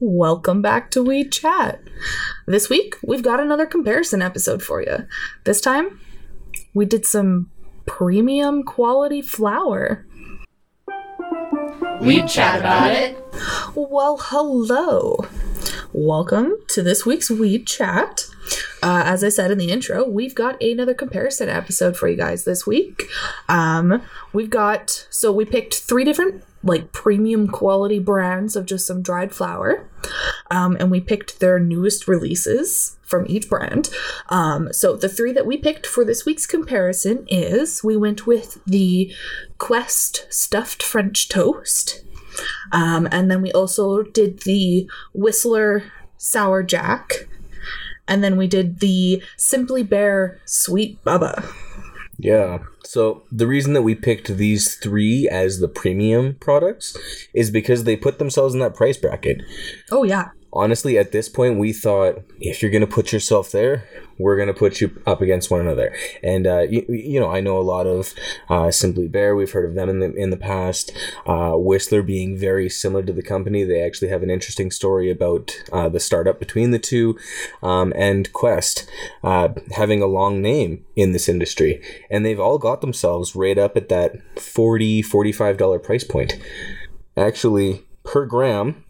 [0.00, 1.80] Welcome back to Weed Chat.
[2.46, 5.06] This week, we've got another comparison episode for you.
[5.44, 6.00] This time,
[6.74, 7.48] we did some
[7.86, 10.04] premium quality flour.
[12.00, 13.16] We chat about it.
[13.76, 15.26] Well, hello.
[15.92, 18.26] Welcome to this week's Weed Chat.
[18.82, 22.44] Uh, as I said in the intro, we've got another comparison episode for you guys
[22.44, 23.04] this week.
[23.48, 24.02] Um,
[24.32, 29.34] we've got so we picked three different like premium quality brands of just some dried
[29.34, 29.88] flour,
[30.50, 33.90] um, and we picked their newest releases from each brand.
[34.30, 38.58] Um, so the three that we picked for this week's comparison is we went with
[38.66, 39.14] the
[39.58, 42.02] Qwest stuffed French toast.
[42.72, 45.84] Um, and then we also did the Whistler
[46.16, 47.28] Sour Jack.
[48.08, 51.48] And then we did the Simply Bare Sweet Bubba.
[52.18, 52.58] Yeah.
[52.94, 56.96] So the reason that we picked these three as the premium products
[57.34, 59.42] is because they put themselves in that price bracket.
[59.90, 60.28] Oh, yeah.
[60.52, 63.88] Honestly, at this point, we thought if you're going to put yourself there,
[64.18, 65.94] we're going to put you up against one another.
[66.22, 68.14] And, uh, you, you know, I know a lot of
[68.48, 69.34] uh, Simply Bare.
[69.34, 70.92] We've heard of them in the, in the past.
[71.26, 73.64] Uh, Whistler being very similar to the company.
[73.64, 77.18] They actually have an interesting story about uh, the startup between the two.
[77.62, 78.86] Um, and Qwest
[79.22, 81.82] uh, having a long name in this industry.
[82.10, 86.38] And they've all got themselves right up at that $40, $45 price point.
[87.16, 88.84] Actually, per gram,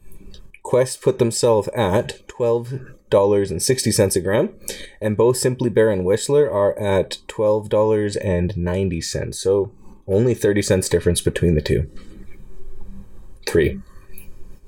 [0.64, 2.72] Qwest put themselves at twelve
[3.10, 4.54] dollars and sixty cents a gram,
[5.00, 9.38] and both Simply Bare and Whistler are at twelve dollars and ninety cents.
[9.38, 9.72] So
[10.06, 11.90] only thirty cents difference between the two.
[13.46, 13.80] Three.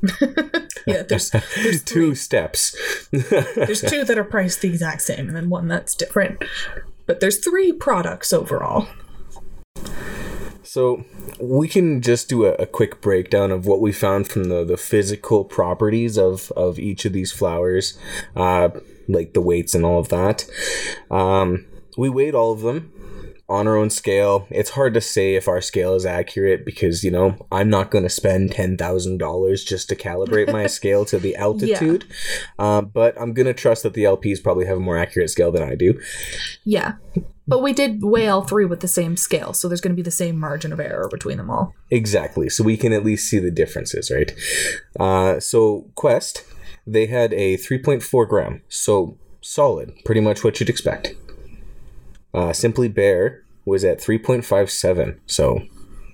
[0.86, 2.76] Yeah, there's, there's two steps.
[3.10, 6.42] there's two that are priced the exact same, and then one that's different.
[7.06, 8.88] But there's three products overall.
[10.66, 11.04] So
[11.40, 14.76] we can just do a, a, quick breakdown of what we found from the, the
[14.76, 17.96] physical properties of, of each of these flowers,
[18.34, 18.70] uh,
[19.06, 20.44] like the weights and all of that.
[21.10, 22.92] Um, we weighed all of them
[23.48, 24.48] on our own scale.
[24.50, 28.04] It's hard to say if our scale is accurate because, you know, I'm not going
[28.04, 32.04] to spend $10,000 just to calibrate my scale to the altitude.
[32.08, 32.64] Yeah.
[32.64, 35.52] Uh, but I'm going to trust that the LPs probably have a more accurate scale
[35.52, 36.00] than I do.
[36.64, 36.94] Yeah.
[37.48, 40.02] But we did weigh all three with the same scale, so there's going to be
[40.02, 41.74] the same margin of error between them all.
[41.90, 42.48] Exactly.
[42.48, 44.32] So we can at least see the differences, right?
[44.98, 46.42] Uh, so Qwest,
[46.86, 51.14] they had a 3.4 gram, so solid, pretty much what you'd expect.
[52.34, 55.62] Uh, Simply Bare was at 3.57, so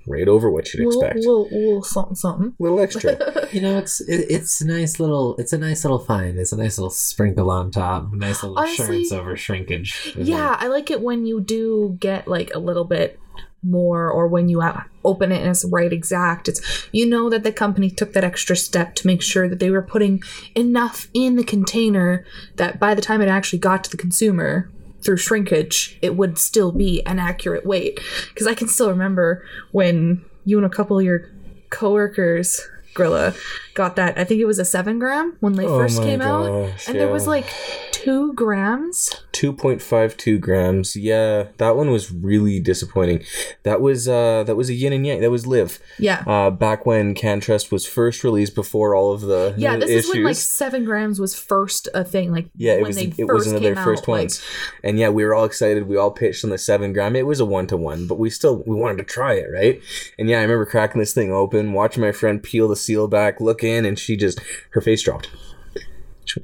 [0.06, 1.16] right over what you'd expect.
[1.16, 2.54] Little, little, little something, something.
[2.58, 3.16] Little extra.
[3.52, 6.38] you know, it's it, it's a nice little it's a nice little find.
[6.38, 8.12] It's a nice little sprinkle on top.
[8.12, 10.14] Nice little Honestly, assurance over shrinkage.
[10.16, 13.18] Yeah, I like it when you do get like a little bit
[13.62, 14.62] more or when you
[15.04, 18.56] open it and it's right exact it's you know that the company took that extra
[18.56, 20.20] step to make sure that they were putting
[20.56, 22.24] enough in the container
[22.56, 24.68] that by the time it actually got to the consumer
[25.04, 28.00] through shrinkage, it would still be an accurate weight.
[28.28, 31.30] Because I can still remember when you and a couple of your
[31.70, 32.60] coworkers,
[32.94, 33.36] Grilla,
[33.74, 34.18] got that.
[34.18, 36.46] I think it was a seven gram when they oh first came gosh, out,
[36.86, 37.04] and yeah.
[37.04, 37.46] there was like
[37.90, 39.10] two grams.
[39.32, 40.94] Two point five two grams.
[40.94, 43.24] Yeah, that one was really disappointing.
[43.62, 45.20] That was uh that was a yin and yang.
[45.20, 45.78] That was live.
[45.98, 46.22] Yeah.
[46.26, 50.04] Uh, back when CannTrust was first released, before all of the yeah, this issues.
[50.04, 52.32] is when like seven grams was first a thing.
[52.32, 55.08] Like yeah, it was it was one of their first out, ones, like, and yeah,
[55.08, 55.88] we were all excited.
[55.88, 57.16] We all pitched on the seven gram.
[57.16, 59.80] It was a one to one, but we still we wanted to try it, right?
[60.18, 63.40] And yeah, I remember cracking this thing open, watching my friend peel the seal back,
[63.40, 65.30] look in, and she just her face dropped.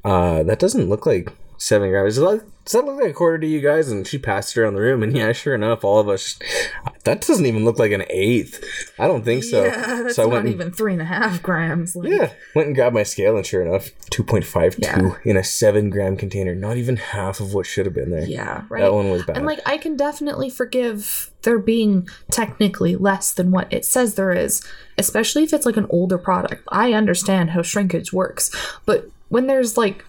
[0.03, 2.15] Uh, that doesn't look like seven grams.
[2.15, 3.91] Does that, does that look like a quarter to you guys?
[3.91, 6.39] And she passed around the room, and yeah, sure enough, all of us.
[7.03, 8.63] That doesn't even look like an eighth.
[8.99, 9.63] I don't think so.
[9.63, 11.95] Yeah, that's so I not went and, even three and a half grams.
[11.95, 12.09] Like.
[12.09, 15.43] Yeah, went and grabbed my scale, and sure enough, two point five two in a
[15.43, 16.55] seven gram container.
[16.55, 18.25] Not even half of what should have been there.
[18.25, 18.81] Yeah, right.
[18.81, 19.37] That one was bad.
[19.37, 24.31] And like, I can definitely forgive there being technically less than what it says there
[24.31, 24.65] is,
[24.97, 26.63] especially if it's like an older product.
[26.69, 28.53] I understand how shrinkage works,
[28.85, 30.05] but when there's like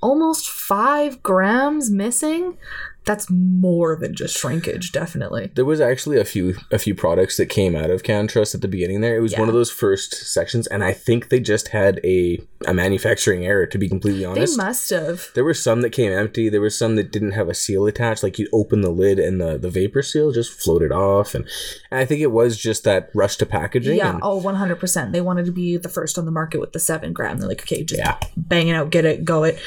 [0.00, 2.56] almost five grams missing
[3.04, 5.50] that's more than just shrinkage definitely.
[5.54, 8.68] There was actually a few a few products that came out of CannTrust at the
[8.68, 9.16] beginning there.
[9.16, 9.40] It was yeah.
[9.40, 13.66] one of those first sections and i think they just had a a manufacturing error
[13.66, 14.56] to be completely honest.
[14.56, 15.28] they must have.
[15.34, 16.48] There were some that came empty.
[16.48, 18.22] There were some that didn't have a seal attached.
[18.22, 21.46] Like you open the lid and the the vapor seal just floated off and,
[21.90, 25.20] and i think it was just that rush to packaging yeah and, oh 100% they
[25.20, 27.38] wanted to be the first on the market with the seven gram.
[27.38, 28.18] They're like okay just yeah.
[28.36, 29.58] bang it out get it go it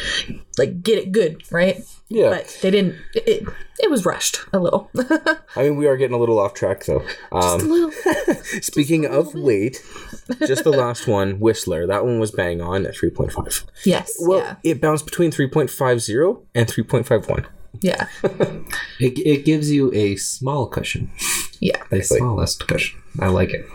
[0.58, 3.44] like get it good right yeah but they didn't it, it,
[3.80, 4.90] it was rushed a little.
[5.56, 7.02] I mean, we are getting a little off track though.
[7.32, 7.92] Um, a little.
[8.62, 9.82] speaking of weight,
[10.46, 11.88] just the last one, Whistler.
[11.88, 13.64] That one was bang on at 3.5.
[13.84, 14.16] Yes.
[14.22, 14.56] Well, yeah.
[14.64, 17.46] it bounced between 3.50 and 3.51.
[17.82, 18.08] Yeah.
[19.00, 21.12] It, it gives you a small cushion,
[21.60, 21.82] Yeah.
[21.90, 23.02] the smallest cushion.
[23.20, 23.66] I like it.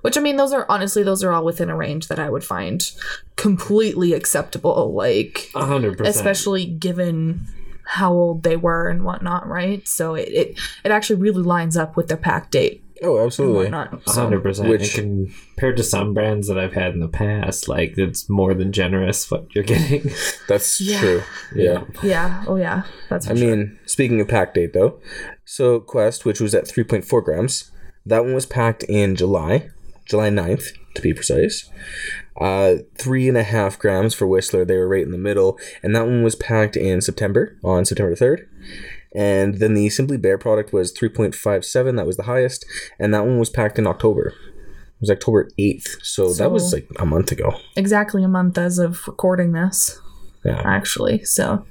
[0.00, 2.44] Which I mean, those are honestly, those are all within a range that I would
[2.44, 2.90] find
[3.36, 4.94] completely acceptable.
[4.94, 6.16] Like, A hundred percent.
[6.16, 7.48] especially given
[7.90, 9.86] how old they were and whatnot, right?
[9.88, 13.64] So it it, it actually really lines up with their pack date Oh, absolutely.
[13.70, 13.94] whatnot.
[14.06, 14.66] A So, hundred percent.
[14.66, 18.28] Um, which- And compared to some brands that I've had in the past, like it's
[18.28, 20.10] more than generous what you're getting.
[20.48, 20.98] That's Yeah.
[21.00, 21.22] true.
[21.54, 21.84] Yeah.
[22.02, 22.44] yeah.
[22.48, 22.82] Oh yeah.
[23.08, 23.26] That's.
[23.26, 23.56] For I sure.
[23.56, 25.00] mean, speaking of pack date though,
[25.44, 27.70] so Qwest, which was at 3.4 grams,
[28.04, 29.68] that one was packed in July,
[30.04, 31.68] July 9th to be precise.
[32.40, 35.96] Uh, three and a half grams for Whistler, they were right in the middle, and
[35.96, 38.46] that one was packed in September, on September 3rd.
[39.14, 42.64] And then the Simply Bare product was 3.57, that was the highest,
[42.98, 44.28] and that one was packed in October.
[44.28, 47.54] It was October 8th, so, that was like a month ago.
[47.76, 49.98] exactly a month as of recording this,
[50.44, 50.62] Yeah.
[50.64, 51.24] actually.
[51.24, 51.64] So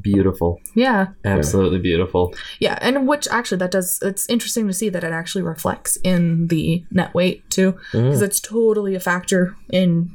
[0.00, 0.60] Beautiful.
[0.74, 1.08] yeah.
[1.24, 2.34] Absolutely beautiful.
[2.60, 6.48] Yeah, and which actually that does it's interesting to see that it actually reflects in
[6.48, 8.04] the net weight too mm-hmm.
[8.04, 10.14] because it's totally a factor in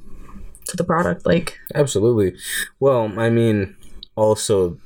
[0.67, 2.35] to the product like Absolutely.
[2.79, 3.75] Well, I mean,
[4.15, 4.77] also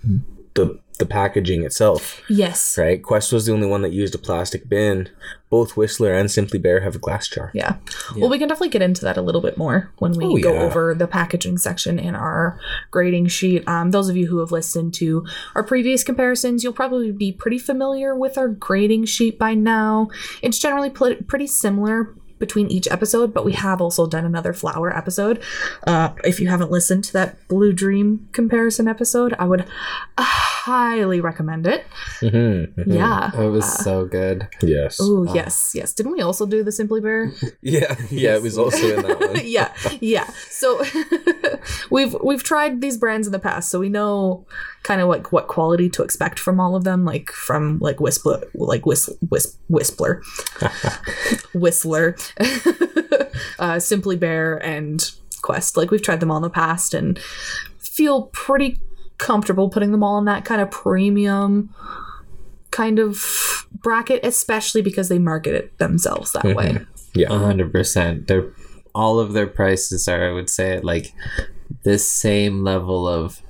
[0.53, 2.77] the the packaging itself, yes.
[2.77, 3.01] right?
[3.01, 5.09] Qwest was the only one that used a plastic bin.
[5.49, 7.51] Both Whistler and Simply Bare have a glass jar.
[7.53, 7.77] Yeah.
[8.17, 10.53] Well, we can definitely get into that a little bit more when we Oh, go
[10.53, 10.61] yeah.
[10.63, 12.59] over the packaging section in our
[12.91, 13.65] grading sheet.
[13.67, 17.59] Um, those of you who have listened to our previous comparisons, you'll probably be pretty
[17.59, 20.09] familiar with our grading sheet by now.
[20.41, 24.95] It's generally pl- pretty similar between each episode, but we have also done another flower
[24.95, 25.41] episode.
[25.87, 29.65] Uh, if you haven't listened to that Blue Dream comparison episode, I would
[30.17, 31.85] highly recommend it.
[32.21, 32.91] Mm-hmm.
[32.91, 33.31] Yeah.
[33.39, 34.47] It was so good.
[34.61, 34.97] Yes.
[35.01, 35.93] Oh yes, yes.
[35.93, 37.31] Didn't we also do the Simply Bare?
[37.61, 37.95] Yeah.
[38.09, 38.35] Yeah.
[38.35, 39.41] It was also in that one.
[39.43, 40.25] yeah, yeah.
[40.49, 40.83] So
[41.89, 44.45] we've we've tried these brands in the past, so we know
[44.83, 48.43] kind of like what quality to expect from all of them, like from like Whistler,
[48.53, 50.21] like Whist, Whist, Whistler,
[51.55, 52.15] Whistler,
[53.59, 54.99] uh, Simply Bare, and
[55.41, 55.77] Qwest.
[55.77, 57.19] Like we've tried them all in the past, and
[57.79, 58.79] feel pretty
[59.17, 61.73] comfortable putting them all in that kind of premium
[62.71, 66.67] kind of bracket, especially because they market it themselves that way.
[66.75, 67.29] A Yeah.
[67.29, 68.27] hundred percent.
[68.27, 68.51] They're
[68.93, 71.13] all of their prices are, I would say, at like
[71.83, 73.41] this same level of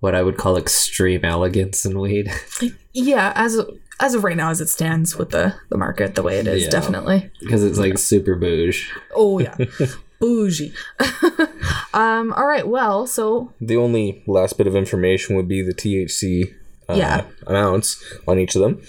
[0.00, 2.30] what I would call extreme elegance in weed.
[2.98, 3.68] Yeah, as of,
[4.00, 6.64] as of right now, as it stands with the the market, the way it is,
[6.64, 6.70] Yeah.
[6.70, 7.30] definitely.
[7.40, 8.90] because it's like super bouge.
[9.14, 9.56] Oh yeah,
[10.20, 10.72] bougie.
[11.94, 12.32] um.
[12.34, 12.66] All right.
[12.66, 16.54] Well, so The only last bit of information would be the THC
[16.88, 17.24] uh, Yeah.
[17.46, 18.80] amounts on each of them.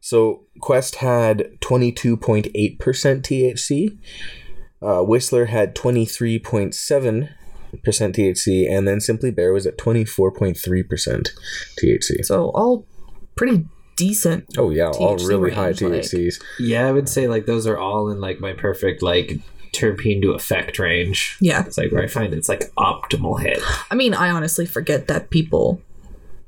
[0.00, 3.98] So Qwest had 22.8% THC.
[4.82, 7.28] Uh, Whistler had 23.7%
[7.82, 11.30] THC, and then Simply Bare was at 24.3%
[11.82, 12.24] THC.
[12.24, 12.86] so all
[13.36, 13.66] pretty
[13.96, 14.46] decent.
[14.56, 16.42] Oh yeah, all THC really high range, like- THCs.
[16.58, 19.40] Yeah, I would say like those are all in like my perfect like
[19.72, 21.36] terpene to effect range.
[21.40, 21.64] Yeah.
[21.66, 23.60] It's like where I find it's like optimal hit.
[23.90, 25.80] I mean, I honestly forget that people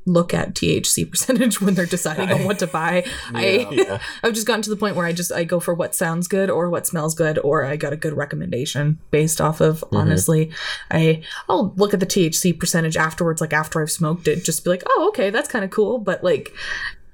[0.07, 3.05] look at THC percentage when they're deciding on what to buy.
[3.35, 6.27] I I've just gotten to the point where I just I go for what sounds
[6.27, 9.97] good or what smells good or I got a good recommendation based off of mm-hmm.
[9.97, 10.51] honestly.
[10.91, 14.71] I I'll look at the THC percentage afterwards like after I've smoked it just be
[14.71, 16.55] like, "Oh, okay, that's kind of cool," but like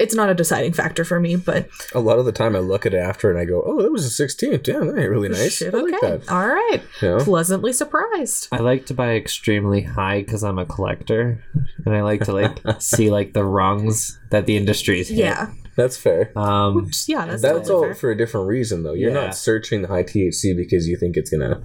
[0.04, 2.84] it's not a deciding factor for me, but A lot of the time, I look
[2.84, 4.60] at it after and I go, "Oh, that was a 16.
[4.62, 5.56] Damn, that ain't really nice.
[5.56, 5.92] shit, I okay.
[5.92, 6.82] like that." All right.
[7.00, 7.18] You know?
[7.24, 8.48] Pleasantly surprised.
[8.52, 11.42] I like to buy extremely high because I'm a collector,
[11.86, 15.18] and I like to like see like the rungs that the industry's hit.
[15.18, 15.50] Yeah.
[15.76, 16.30] That's fair.
[16.38, 17.94] Um, Just- yeah, that's, That's totally all fair.
[17.94, 18.92] for a different reason, though.
[18.92, 19.24] You're Yeah.
[19.26, 21.62] not searching the high THC because you think it's gonna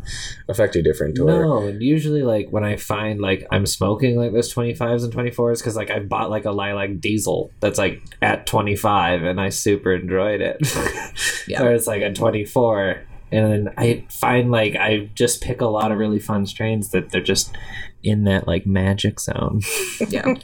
[0.48, 1.20] affect you different.
[1.20, 5.14] Or no, and usually like when I find like I'm smoking like those 25s and
[5.14, 9.50] 24s because like I bought like a lilac diesel that's like at 25 and I
[9.50, 10.58] super enjoyed it.
[11.48, 11.64] Yeah.
[11.64, 13.02] Or it's like a 24
[13.32, 17.10] and then I find like I just pick a lot of really fun strains that
[17.12, 17.56] they're just
[18.04, 19.62] in that like magic zone.
[20.10, 20.34] yeah.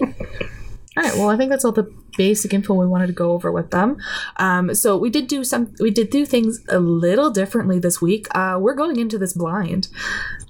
[0.97, 1.15] All right.
[1.15, 3.97] Well, I think that's all the basic info we wanted to go over with them.
[4.37, 8.27] Um, so we did do some, we did do things a little differently this week.
[8.33, 9.89] Uh, we're going into this blind.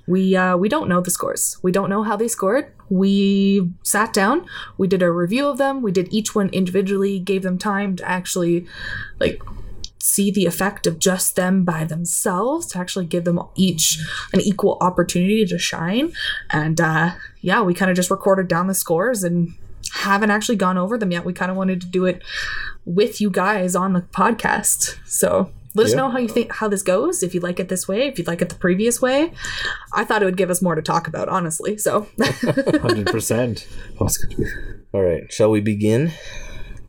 [0.08, 1.58] We uh, we don't know the scores.
[1.64, 2.72] We don't know how they scored.
[2.90, 4.46] We sat down.
[4.78, 5.82] We did a review of them.
[5.82, 7.18] We did each one individually.
[7.18, 8.68] Gave them time to actually,
[9.20, 9.42] like,
[10.00, 14.00] see the effect of just them by themselves to actually give them each
[14.34, 16.14] an equal opportunity to shine
[16.52, 17.10] and uh
[17.42, 19.56] yeah we kind of just recorded down the scores and
[19.96, 21.26] haven't actually gone over them yet.
[21.26, 22.22] We kind of wanted to do it
[22.86, 24.98] with you guys on the podcast.
[25.06, 25.98] So let us Yeah.
[25.98, 27.24] know how you think how this goes.
[27.24, 29.32] If you like it this way, if you'd like it the previous way.
[29.94, 31.78] I thought it would give us more to talk about, honestly.
[31.78, 32.08] So
[32.82, 33.68] Hundred percent.
[34.94, 36.12] All right, shall we begin?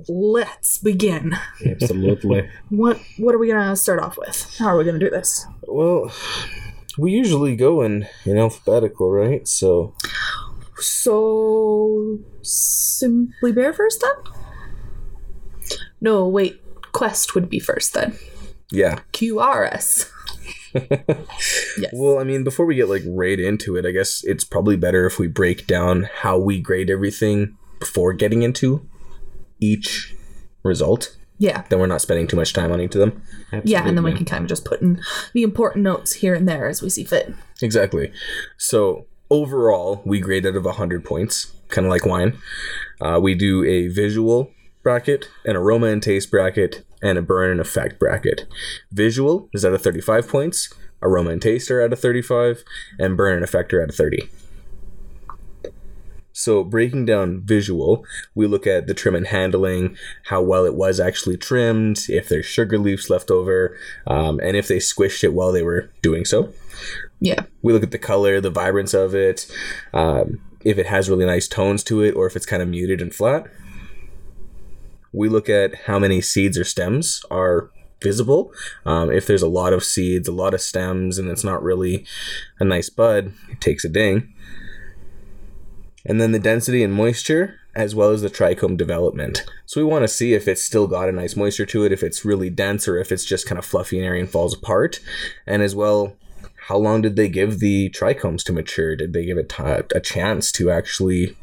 [0.08, 1.36] let's begin.
[1.64, 2.48] Absolutely.
[2.70, 4.54] What what are we gonna start off with?
[4.58, 5.46] How are we gonna do this?
[5.66, 6.12] Well,
[6.98, 9.46] we usually go in in alphabetical, right?
[9.48, 9.94] So
[10.78, 14.33] So simply bare first then?
[16.00, 16.61] No, wait.
[16.92, 18.16] Qwest would be first then.
[18.71, 19.00] yeah.
[19.12, 20.11] QRS.
[20.75, 21.90] yes.
[21.92, 25.06] Well, I mean, before we get like right into it, I guess it's probably better
[25.06, 28.87] if we break down how we grade everything before getting into
[29.61, 30.14] each
[30.62, 31.16] result.
[31.38, 31.64] yeah.
[31.68, 33.23] Then we're not spending too much time on each of them.
[33.64, 35.00] Yeah, and then we can kind of just put in
[35.33, 37.33] the important notes here and there as we see fit.
[37.62, 38.12] Exactly.
[38.59, 42.38] So overall, we grade out of 100 points, kind of like wine.
[43.00, 44.50] Uh, we do a visual
[44.83, 48.47] bracket, an aroma and taste bracket, and a burn and effect bracket.
[48.92, 52.64] Visual is out of 35 points, aroma and taste are out of 35,
[52.99, 54.28] and burn and effect are out of 30.
[56.33, 58.04] So, breaking down visual,
[58.35, 62.45] we look at the trim and handling, how well it was actually trimmed, if there's
[62.45, 63.75] sugar leaves left over,
[64.06, 66.52] um, and if they squished it while they were doing so
[67.20, 67.44] Yeah.
[67.62, 69.50] we look at the color, the vibrance of it,
[69.94, 73.00] um, if it has really nice tones to it, or if it's kind of muted
[73.00, 73.46] and flat.
[75.12, 77.70] We look at how many seeds or stems are
[78.02, 78.52] visible.
[78.85, 82.04] Um, if there's a lot of seeds, a lot of stems, and it's not really
[82.58, 84.32] a nice bud, it takes a ding.
[86.04, 89.44] And then the density and moisture, as well as the trichome development.
[89.64, 92.02] So we want to see if it's still got a nice moisture to it, if
[92.02, 95.00] it's really dense, or if it's just kind of fluffy and airy and falls apart.
[95.46, 96.16] And as well,
[96.68, 98.96] how long did they give the trichomes to mature?
[98.96, 101.37] Did they give it ti a chance to actually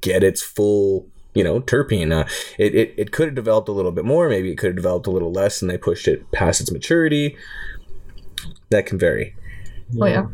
[0.00, 2.12] get its full, you know, terpene?
[2.12, 2.26] Uh,
[2.58, 4.30] it, it, it could have developed a little bit more.
[4.30, 7.36] Maybe it could have developed a little less and they pushed it past its maturity.
[8.70, 9.36] That can vary.
[10.00, 10.26] Oh yeah.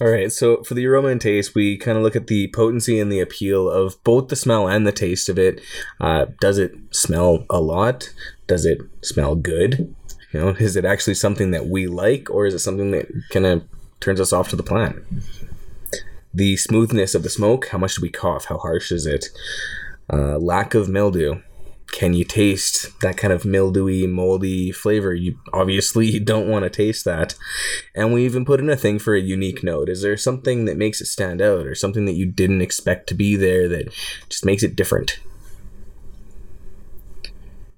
[0.00, 2.98] All right, so for the aroma and taste, we kind of look at the potency
[2.98, 5.60] and the appeal of both the smell and the taste of it.
[6.00, 8.12] Uh, does it smell a lot?
[8.48, 9.94] Does it smell good?
[10.32, 13.46] You know, is it actually something that we like, or is it something that kind
[13.46, 13.64] of
[14.00, 14.96] turns us off to the plant?
[16.32, 17.68] The smoothness of the smoke.
[17.68, 18.46] How much do we cough?
[18.46, 19.26] How harsh is it?
[20.10, 21.42] Uh, lack of mildew.
[21.90, 25.12] Can you taste that kind of mildewy, moldy flavor?
[25.12, 27.34] You obviously don't want to taste that.
[27.94, 29.90] And we even put in a thing for a unique note.
[29.90, 33.14] Is there something that makes it stand out or something that you didn't expect to
[33.14, 33.92] be there that
[34.30, 35.18] just makes it different?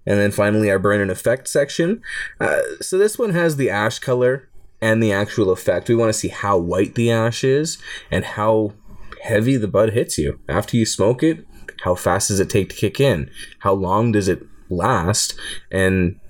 [0.06, 2.02] And then finally, our burn and effect section.
[2.40, 4.48] Uh, so this one has the ash color
[4.80, 5.88] and the actual effect.
[5.88, 7.78] We want to see how white the ash is
[8.10, 8.74] and how
[9.22, 10.40] heavy the bud hits you.
[10.48, 11.46] After you smoke it,
[11.82, 13.30] how fast does it take to kick in?
[13.60, 15.34] How long does it last?
[15.70, 16.20] And,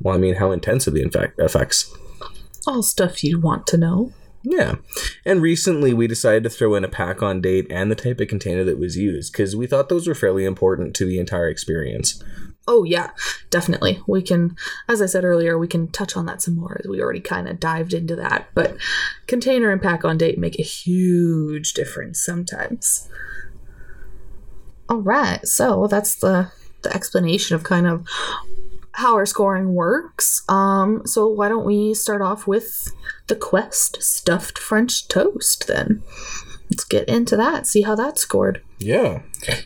[0.00, 1.92] well, I mean, how intense are the infect- effects?
[2.66, 4.12] All stuff you'd want to know.
[4.42, 4.76] Yeah.
[5.24, 8.28] And recently we decided to throw in a pack on date and the type of
[8.28, 12.22] container that was used because we thought those were fairly important to the entire experience.
[12.72, 13.10] Oh yeah,
[13.50, 14.00] definitely.
[14.06, 14.56] We can
[14.88, 17.48] as I said earlier, we can touch on that some more as we already kind
[17.48, 18.46] of dived into that.
[18.54, 18.76] But
[19.26, 23.08] container and pack on date make a huge difference sometimes.
[24.88, 25.44] All right.
[25.46, 28.06] So that's the the explanation of kind of
[28.92, 30.48] how our scoring works.
[30.48, 32.92] Um, so why don't we start off with
[33.26, 36.04] the Qwest stuffed French toast then?
[36.70, 37.66] Let's get into that.
[37.66, 38.62] See how that scored.
[38.78, 39.22] Yeah.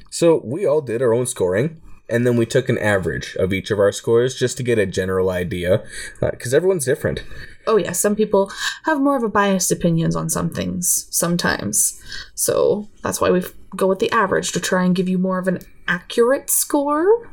[0.09, 1.83] So we all did our own scoring.
[2.09, 4.85] And then we took an average of each of our scores just to get a
[4.85, 5.83] general idea,
[6.21, 7.25] uh, because everyone's different.
[7.67, 8.53] Oh yeah, some people
[8.85, 12.01] have more of a biased opinions on some things sometimes.
[12.35, 13.43] So that's why we
[13.75, 17.31] go with the average to try and give you more of an accurate score.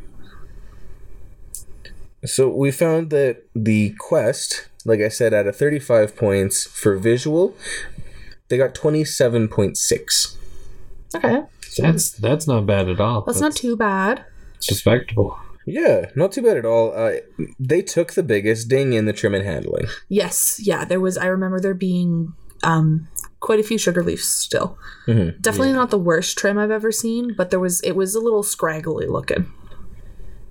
[2.26, 7.56] So we found that the qwest, like I said, out of 35 points for visual,
[8.48, 10.38] they got 27.6.
[11.16, 11.42] Okay.
[11.78, 13.22] That's that's not bad at all.
[13.22, 14.26] That's not too bad.
[14.62, 15.40] It's respectable.
[15.66, 16.94] Yeah, not too bad at all.
[16.96, 17.14] Uh,
[17.60, 19.88] they took the biggest ding in the trim and handling.
[20.10, 23.08] Yes, yeah, there was I remember there being um
[23.40, 24.78] quite a few sugar leaves still.
[25.08, 25.42] Mhm.
[25.42, 28.44] Definitely not the worst trim I've ever seen, but there was it was a little
[28.44, 29.52] scraggly looking.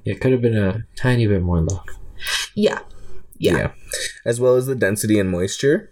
[0.05, 1.93] It could have been a tiny bit more luck.
[2.55, 2.81] Yeah.
[3.39, 3.57] Yeah.
[3.57, 3.71] Yeah.
[4.25, 5.91] As well as the density and moisture.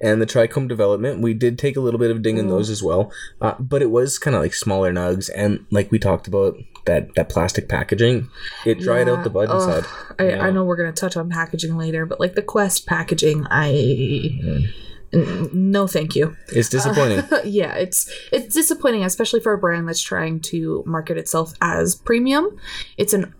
[0.00, 2.50] And the trichome development, we did take a little bit of ding in mm.
[2.50, 5.98] those as well, uh, but it was kind of like smaller nugs, and like we
[5.98, 8.28] talked about that that plastic packaging,
[8.66, 9.84] it dried out the bud Yeah, inside.
[9.84, 13.46] ugh, I, I know we're gonna touch on packaging later, but like the Qwest packaging,
[13.50, 14.72] I mm.
[15.14, 16.36] N- no, thank you.
[16.48, 17.24] It's uh, disappointing.
[17.44, 22.58] yeah, it's it's disappointing, especially for a brand that's trying to market itself as premium.
[22.96, 23.32] It's an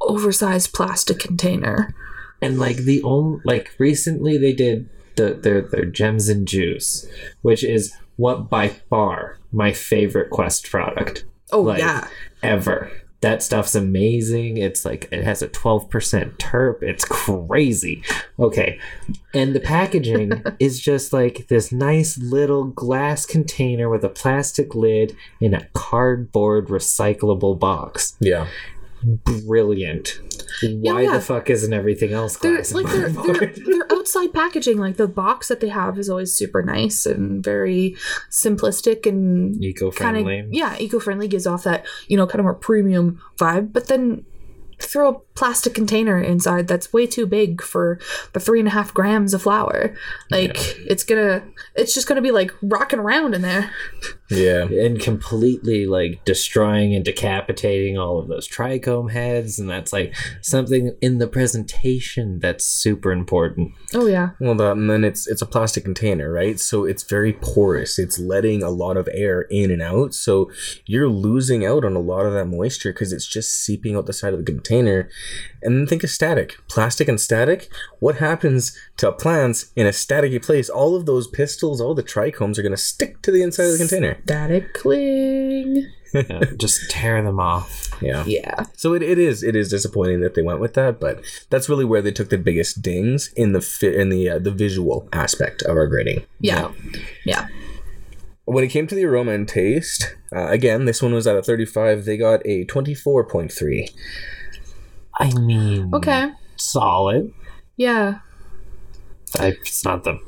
[0.00, 1.94] oversized plastic container.
[2.42, 7.06] and like the only like recently they did the their their gems and juice,
[7.42, 12.08] which is what by far my favorite Qwest product Oh Like- yeah,
[12.42, 12.90] ever.
[13.20, 14.58] That stuff's amazing.
[14.58, 16.82] It's like it has a 12% terp.
[16.82, 18.02] It's crazy.
[18.38, 18.78] Okay.
[19.32, 25.16] And the packaging is just like this nice little glass container with a plastic lid
[25.40, 28.14] in a cardboard recyclable box.
[28.20, 28.46] yeah.
[29.04, 30.20] Brilliant.
[30.62, 31.14] Why yeah.
[31.14, 32.72] the fuck isn't everything else they're glass?
[32.72, 33.62] like they're, they're cardboard?
[33.66, 34.78] they're outside packaging.
[34.78, 37.96] Like the box that they have is always super nice and very
[38.30, 40.48] simplistic and eco-friendly.
[40.50, 41.28] yeah eco-friendly.
[41.28, 44.24] Gives off that you know kind of more premium vibe, but then
[44.80, 47.98] throw a plastic container inside that's way too big for
[48.32, 49.94] the three and a half grams of flour.
[50.30, 50.56] Like
[50.88, 51.42] it's gonna,
[51.74, 53.70] it's just gonna be like rocking around in there.
[54.30, 54.64] Yeah.
[54.64, 60.96] and completely like destroying and decapitating all of those trichome heads and that's like something
[61.00, 65.46] in the presentation that's super important Oh yeah, Well, that, and then it's it's a
[65.46, 66.58] plastic container, right?
[66.58, 67.98] So it's very porous.
[67.98, 70.14] It's letting a lot of air in and out.
[70.14, 70.50] So
[70.84, 74.12] you're losing out on a lot of that moisture because it's just seeping out the
[74.12, 75.08] side of the container.
[75.62, 77.70] And then think of static, plastic and static.
[78.00, 80.68] What happens to plants in a staticky place?
[80.68, 83.72] All of those pistils, all the trichomes are going to stick to the inside of
[83.72, 84.18] the container.
[84.24, 85.90] static cling.
[86.14, 88.22] Yeah, just tear them off Yeah.
[88.24, 91.68] Yeah, So it, it is it is disappointing that they went with that, but that's
[91.68, 95.08] really where they took the biggest dings in the fi- in the uh, the visual
[95.12, 96.22] aspect of our grading.
[96.38, 96.70] yeah,
[97.24, 97.48] yeah.
[98.44, 101.42] When it came to the aroma and taste, uh, again, this one was at a
[101.42, 102.04] 35.
[102.04, 103.88] They got a 24.3.
[105.18, 107.32] i mean Okay, solid.
[107.76, 108.20] Yeah.
[109.38, 110.18] I, it's not the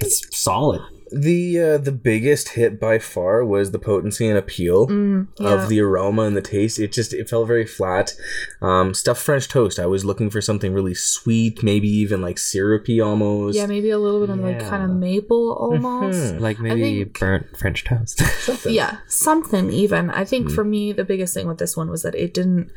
[0.00, 0.82] it's solid
[1.14, 5.50] The uh, the biggest hit by far was the potency and appeal Mm, yeah.
[5.62, 6.78] of the aroma and the taste.
[6.78, 8.14] It just it felt very flat.
[8.60, 9.78] Um, stuffed French toast.
[9.78, 13.56] I was looking for something really sweet, maybe even like syrupy almost.
[13.56, 16.34] yeah, maybe a little bit of like kind of maple almost.
[16.34, 16.40] Mhm.
[16.40, 18.72] like maybe think- burnt french toast Something.
[18.74, 20.10] Yeah, something even.
[20.10, 22.70] I think for me, the biggest thing with this one was that it didn't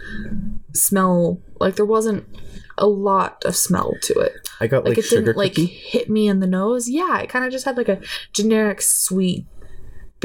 [0.73, 2.25] smell like there wasn't
[2.77, 4.44] a lot of smell to it.
[4.59, 6.89] I got Like, like, it sugar didn't like hit me in the nose.
[6.89, 7.99] Yeah, it kind of just had like a
[8.33, 9.45] generic sweet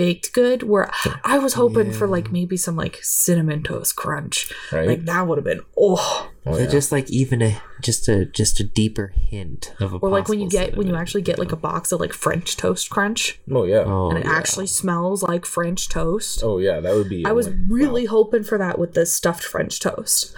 [0.01, 0.91] baked good where
[1.25, 4.51] I was hoping for like maybe some like cinnamon toast crunch.
[4.73, 4.87] right?
[4.87, 6.31] Like that would have been oh.
[6.47, 6.67] Oh, yeah.
[6.67, 10.41] just like even a just a just a deeper hint of a Or like when
[10.41, 13.65] you get when you actually get like a box of like French toast crunch oh
[13.65, 13.85] yeah.
[13.85, 14.33] oh and it yeah.
[14.33, 16.43] actually smells like French toast.
[16.43, 17.27] Oh yeah, that would be.
[17.27, 20.35] I was really hoping for that with the stuffed French toast.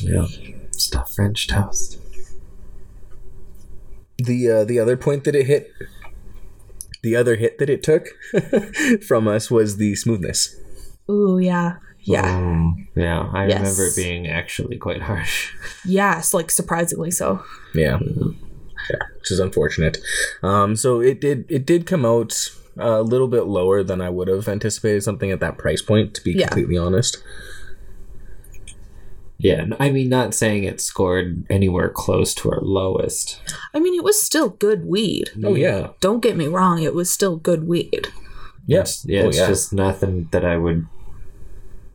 [0.00, 0.24] yeah
[0.70, 1.99] stuffed french toast
[4.20, 5.70] the uh, the other point that it hit.
[7.02, 8.08] The other hit that it took
[9.08, 10.54] from us was the smoothness.
[11.10, 11.76] Ooh, yeah.
[12.02, 12.36] Yeah.
[12.36, 13.58] Um, yeah, I Yes.
[13.58, 15.52] remember it being actually quite harsh.
[15.86, 17.42] Yes, like surprisingly so.
[17.74, 19.98] Yeah, yeah, which is unfortunate.
[20.42, 24.28] Um, so it did it did come out a little bit lower than I would
[24.28, 26.14] have anticipated something at that price point.
[26.14, 26.48] To be Yeah.
[26.48, 27.22] completely honest.
[29.42, 33.40] Yeah, I mean, not saying it scored anywhere close to our lowest.
[33.72, 35.30] I mean, it was still good weed.
[35.42, 38.08] Oh yeah, Don't get me wrong, it was still good weed.
[38.66, 39.46] yes, Yeah, oh, it's yeah.
[39.46, 40.86] just nothing that I would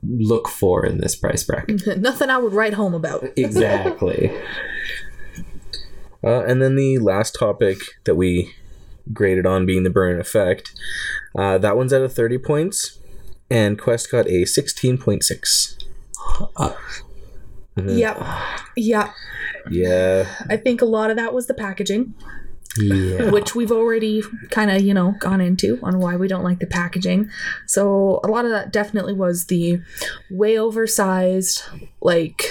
[0.02, 1.98] look for in this price bracket.
[2.02, 3.26] Nothing I would write home about.
[3.36, 4.32] exactly.
[6.24, 8.54] Uh, and then the last topic that we
[9.14, 10.72] graded on being the burn effect.
[11.38, 13.00] Uh, that one's at a 30 points,
[13.50, 15.84] and Qwest got a 16.6.
[17.78, 17.98] Mm-hmm.
[17.98, 18.24] Yep.
[18.78, 19.12] Yeah.
[19.70, 22.14] Yeah, I think a lot of that was the packaging,
[22.78, 23.32] Yeah.
[23.32, 26.68] which we've already kind of, you know, gone into on why we don't like the
[26.68, 27.32] packaging.
[27.66, 29.82] So a lot of that definitely was the
[30.30, 31.64] way oversized,
[32.00, 32.44] like,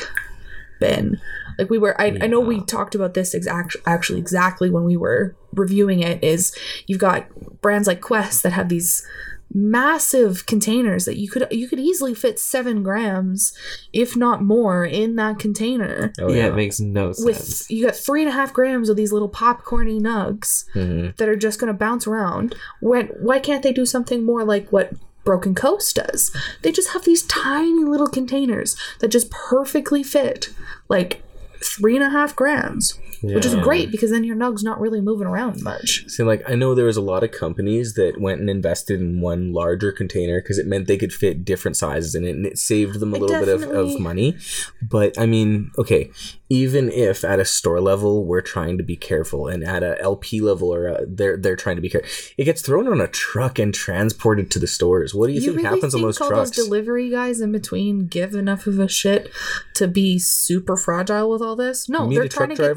[0.80, 1.20] bin.
[1.56, 4.96] Like we were, I, I know we talked about this exact, actually exactly when we
[4.96, 6.22] were reviewing it.
[6.24, 6.52] Is
[6.88, 7.28] you've got
[7.60, 9.06] brands like Qwest that have these
[9.54, 13.52] massive containers that you could you could easily fit seven grams,
[13.92, 16.12] if not more, in that container.
[16.20, 16.46] oh yeah, yeah.
[16.48, 17.24] it makes no sense.
[17.24, 21.16] With you got three and a half grams of these little popcorny nugs Mhm.
[21.16, 22.54] that are just going to bounce around.
[22.80, 24.92] When why can't they do something more like what
[25.24, 26.30] Broken Coast does?
[26.62, 30.50] They just have these tiny little containers that just perfectly fit,
[30.88, 31.22] like
[31.64, 35.26] three and a half grams, which is great because then your nug's not really moving
[35.26, 36.04] around much.
[36.08, 39.20] See, like I know there was a lot of companies that went and invested in
[39.20, 42.58] one larger container because it meant they could fit different sizes in it, and it
[42.58, 44.36] saved them a I little bit of, of money.
[44.82, 46.10] But I mean, okay,
[46.54, 50.40] even if at a store level we're trying to be careful, and at a LP
[50.40, 53.58] level or a, they're they're trying to be careful, it gets thrown on a truck
[53.58, 55.12] and transported to the stores.
[55.14, 56.50] What do you, You think really happens think on those all trucks?
[56.50, 59.30] those delivery guys in between give enough of a shit
[59.74, 61.88] to be super fragile with all this?
[61.88, 62.76] No, they're trying to get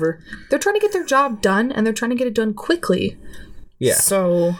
[0.50, 3.18] they're trying to get their job done and they're trying to get it done quickly.
[3.80, 4.56] Yeah, So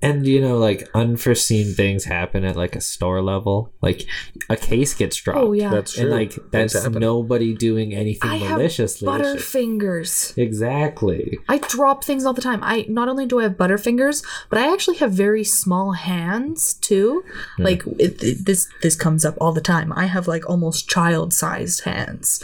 [0.00, 3.72] And you know, like unforeseen things happen at like a store level.
[3.82, 4.06] Like
[4.48, 5.38] a case gets dropped.
[5.40, 6.02] oh yeah, that's true.
[6.04, 7.00] And like that's happen.
[7.00, 9.08] nobody doing anything I maliciously.
[9.08, 10.38] It's just- butterfingers.
[10.38, 11.38] Exactly.
[11.48, 12.60] I drop things all the time.
[12.62, 17.24] I not only do I have butterfingers, but I actually have very small hands too.
[17.56, 17.62] Hmm.
[17.64, 19.92] Like it, it- this this comes up all the time.
[19.96, 22.40] I have like almost child-sized hands.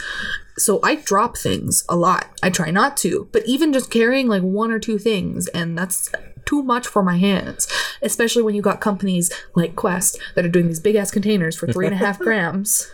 [0.57, 2.27] So I drop things a lot.
[2.43, 6.09] I try not to, but even just carrying like one or two things and that's
[6.45, 7.67] too much for my hands,
[8.01, 11.67] especially when you got companies like Qwest that are doing these big ass containers for
[11.67, 12.89] three and a half grams.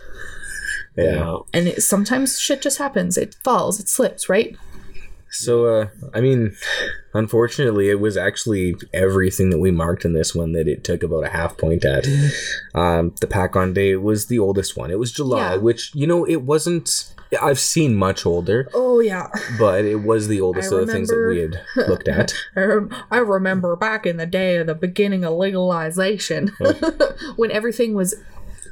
[0.96, 1.38] yeah.
[1.54, 3.16] And it, sometimes shit just happens.
[3.16, 4.56] It falls, it slips, right?
[5.34, 6.54] So, uh, I mean,
[7.14, 11.24] unfortunately, it was actually everything that we marked in this one that it took about
[11.24, 12.06] a half point at.
[12.74, 14.90] Um, the pack on day was the oldest one.
[14.90, 15.56] It was July, Yeah.
[15.56, 17.12] which, you know, it wasn't.
[17.40, 19.28] I've seen much older, Oh yeah.
[19.58, 22.34] but it was the oldest I of the things that we had looked at.
[22.56, 27.14] I rem- I remember back in the day of the beginning of legalization oh.
[27.36, 28.14] when everything was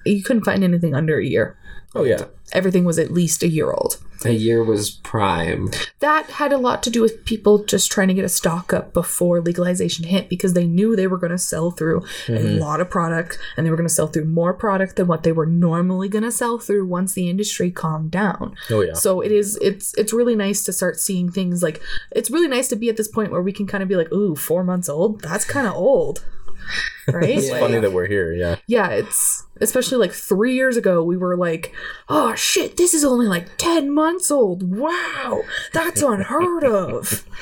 [0.04, 1.56] you couldn't find anything under a year.
[1.94, 2.24] Oh, yeah.
[2.52, 3.98] Everything was at least a year old.
[4.24, 5.70] A year was prime.
[6.00, 8.92] That had a lot to do with people just trying to get a stock up
[8.92, 12.58] before legalization hit because they knew they were going to sell through a mm-hmm.
[12.58, 15.32] lot of product and they were going to sell through more product than what they
[15.32, 18.54] were normally going to sell through once the industry calmed down.
[18.70, 18.92] Oh, yeah.
[18.92, 22.68] So it is it's it's really nice to start seeing things like it's really nice
[22.68, 24.88] to be at this point where we can kind of be like, ooh, four months
[24.88, 25.22] old?
[25.22, 26.22] That's kind of old.
[27.12, 27.30] Right?
[27.38, 28.56] It's Like, funny that we're here, yeah.
[28.68, 31.72] yeah, it's especially like three years ago, we were like,
[32.08, 34.62] oh shit, this is only like 10 months old.
[34.76, 35.42] Wow,
[35.72, 37.26] that's unheard of.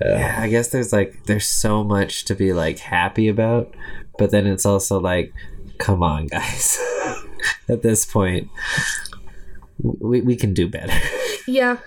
[0.00, 3.72] Yeah, I guess there's like there's so much to be like happy about,
[4.18, 5.32] but then it's also like,
[5.78, 6.78] come on, guys.
[7.68, 8.50] At this point,
[9.80, 10.92] we we can do better.
[11.46, 11.78] Yeah,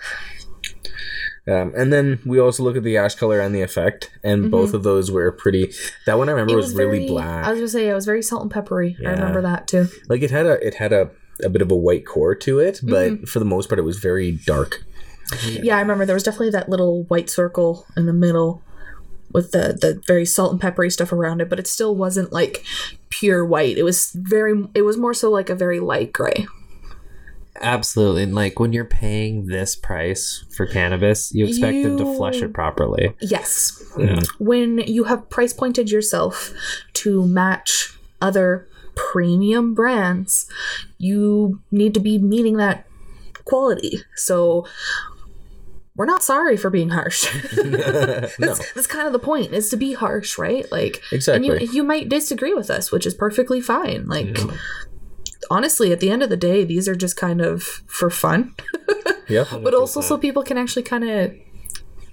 [1.47, 4.73] Um, and then we also look at the ash color and the effect, and both
[4.73, 5.71] of those were pretty.
[6.05, 6.57] That one I remember Mm-hmm.
[6.57, 7.45] was, was, really very, black.
[7.45, 8.97] I was gonna say, it was very salt and peppery.
[8.99, 9.09] Yeah.
[9.09, 9.87] I remember that too.
[10.09, 11.09] like it had a it had a,
[11.43, 13.23] a bit of a white core to it, but Mm-hmm.
[13.25, 14.83] for the most part, it was very dark.
[15.45, 18.61] Yeah, I remember there was definitely that little white circle in the middle
[19.33, 22.63] with the the very salt and peppery stuff around it, but it still wasn't like
[23.09, 23.77] pure white.
[23.77, 26.45] It was very it was more so like a very light gray.
[27.61, 32.41] Absolutely, and like when you're paying this price for cannabis, you expect them to flush
[32.41, 33.13] it properly.
[33.21, 33.83] Yes.
[33.97, 34.19] Yeah.
[34.39, 36.53] When you have price pointed yourself
[36.93, 40.49] to match other premium brands,
[40.97, 42.85] you need to be meeting that
[43.45, 44.01] quality.
[44.15, 44.67] So
[45.95, 47.25] we're not sorry for being harsh.
[47.57, 47.63] no,
[48.37, 50.71] that's, that's kind of the point is to be harsh, right?
[50.71, 51.49] Like Exactly.
[51.49, 54.07] and you you might disagree with us, which is perfectly fine.
[54.07, 54.37] Like
[55.49, 58.55] honestly, at the end of the day, these are just kind of for fun.
[59.27, 61.33] yeah, but also so people can actually kind of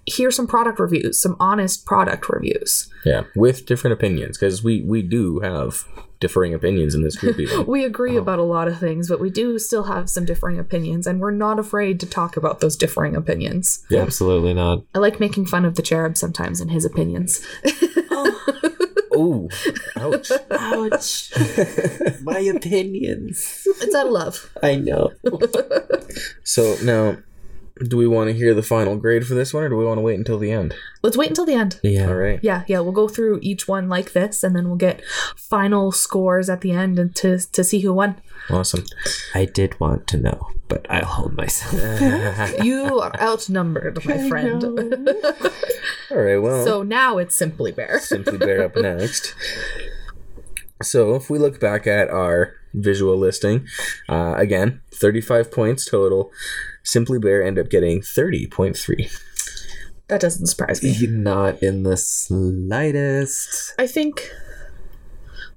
[0.07, 2.91] hear some product reviews, some honest product reviews.
[3.05, 5.85] yeah, with different opinions because we we do have
[6.21, 7.39] differing opinions in this group.
[7.39, 7.67] Even.
[7.75, 10.59] We agree um, about a lot of things, but we do still have some differing
[10.59, 13.85] opinions, and we're not afraid to talk about those differing opinions.
[13.91, 14.01] Yeah.
[14.01, 14.85] Absolutely not.
[14.95, 17.45] I like making fun of the cherub sometimes and his opinions.
[18.11, 18.61] oh,
[19.97, 20.31] ouch!
[20.51, 21.33] Ouch.
[22.23, 23.67] My opinions.
[23.81, 24.51] it's out of love.
[24.63, 25.13] I know.
[26.43, 27.17] So now,
[27.89, 29.99] do we want to hear the final grade for this one, or do we want
[29.99, 30.75] to wait until the end?
[31.03, 31.81] Let's wait until the end.
[31.83, 32.07] Yeah.
[32.07, 32.39] All right.
[32.43, 35.05] Yeah, yeah, we'll go through each one like this, and then we'll get
[35.37, 38.17] final scores at the end and to to see who won.
[38.49, 38.85] Awesome.
[39.35, 41.75] I did want to know, but I'll hold myself.
[42.65, 44.63] You are outnumbered, my friend.
[46.11, 46.39] All right.
[46.39, 48.01] Well, so now it's simply bare.
[48.01, 49.35] simply bare up next.
[50.83, 53.67] So if we look back at our visual listing,
[54.09, 56.31] uh, again, 35 points total.
[56.83, 59.11] Simply Bare end up getting 30.3.
[60.09, 61.07] That doesn't surprise me.
[61.07, 63.75] Not in the slightest.
[63.79, 64.31] I think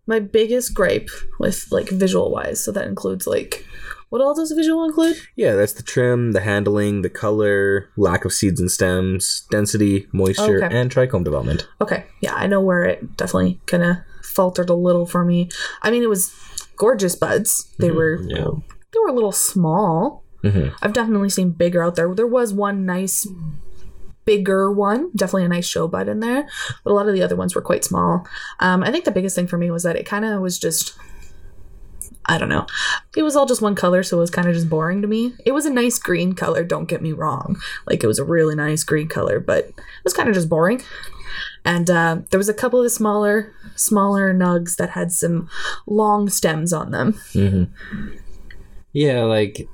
[0.05, 3.65] my biggest gripe with like visual wise, so that includes like
[4.09, 5.17] what all does visual include?
[5.35, 10.63] Yeah, that's the trim, the handling, the color, lack of seeds and stems, density, moisture,
[10.63, 10.75] Okay.
[10.77, 11.67] and trichome development.
[11.81, 15.49] Okay, yeah, I know where it definitely kind of faltered a little for me.
[15.81, 16.31] I mean, it was
[16.77, 17.73] gorgeous buds.
[17.79, 18.45] They were Yeah.
[18.93, 20.23] they were a little small.
[20.43, 20.71] Mhm.
[20.81, 22.13] I've definitely seen bigger out there.
[22.13, 23.27] There was one nice
[24.25, 26.47] bigger one, definitely a nice show bud in there,
[26.83, 28.27] but a lot of the other ones were quite small.
[28.59, 30.93] Um, I think the biggest thing for me was that it kind of was just
[32.29, 32.65] I don't know.
[33.15, 35.33] It was all just one color, so it was kind of just boring to me.
[35.45, 37.57] It was a nice green color, don't get me wrong.
[37.85, 40.81] Like it was a really nice green color, but it was kind of just boring.
[41.63, 45.49] And uh, there was a couple of the smaller, smaller nugs that had some
[45.85, 47.19] long stems on them.
[48.93, 49.67] Yeah, like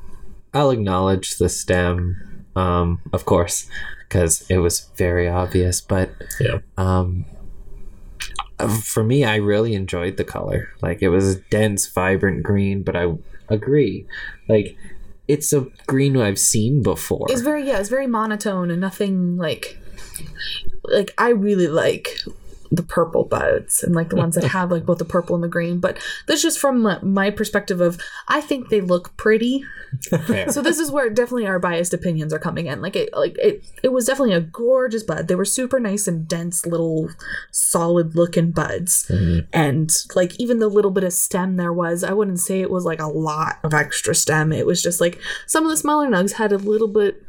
[0.54, 3.68] I'll acknowledge the stem, um, of course,
[4.08, 5.82] because it was very obvious.
[5.82, 6.60] But Yeah.
[6.78, 7.26] um,
[8.60, 10.70] for me, I really enjoyed the color.
[10.82, 12.84] Like it was dense, vibrant green.
[12.84, 13.13] But I
[13.50, 14.06] agree,
[14.48, 14.78] like
[15.28, 17.28] it's a green I've seen before.
[17.30, 19.78] It's very yeah, it's very monotone and nothing like
[20.84, 22.20] like I really like
[22.75, 25.47] the purple buds and like the ones that have like both the purple and the
[25.47, 25.79] green.
[25.79, 29.63] But that's just from my- my perspective of i think they look pretty.
[30.09, 30.49] Fair.
[30.49, 32.81] so this is where definitely our biased opinions are coming in.
[32.81, 35.27] Like it like it it was definitely a gorgeous bud.
[35.27, 37.09] They were super nice and dense little
[37.51, 39.05] solid looking buds.
[39.07, 39.45] Mm-hmm.
[39.53, 42.86] And like even the little bit of stem there was i wouldn't say it was
[42.86, 44.51] like a lot of extra stem.
[44.51, 47.23] It was just like some of the smaller nugs had a little bit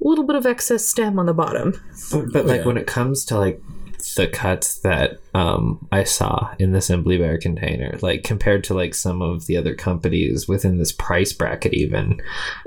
[0.00, 1.80] a little bit of excess stem on the bottom.
[2.10, 2.66] But, but like yeah.
[2.66, 3.62] when it comes to like
[4.16, 8.94] the cuts that um I saw in the Simply Bare container, like compared to like
[8.94, 12.20] some of the other companies within this price bracket, even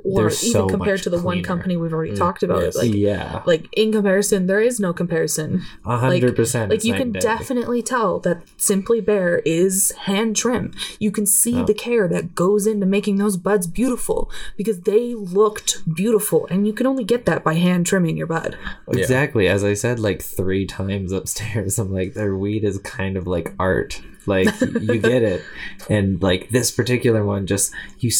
[0.04, 2.76] or they're even so compared much to the one company we've already talked about yes.
[2.76, 6.70] like yeah, like in comparison there is no comparison a hundred percent.
[6.70, 7.20] like it's you can day.
[7.20, 11.65] definitely tell that simply bare is hand trim you can see Oh.
[11.65, 16.74] the care that goes into making those buds beautiful because they looked beautiful and you
[16.74, 19.48] can only get that by hand trimming your bud Exactly.
[19.48, 23.54] As I said like three times upstairs, I'm like, their weed is kind of like
[23.60, 24.02] art.
[24.28, 25.42] Like you get it,
[25.90, 28.12] and like this particular one, just you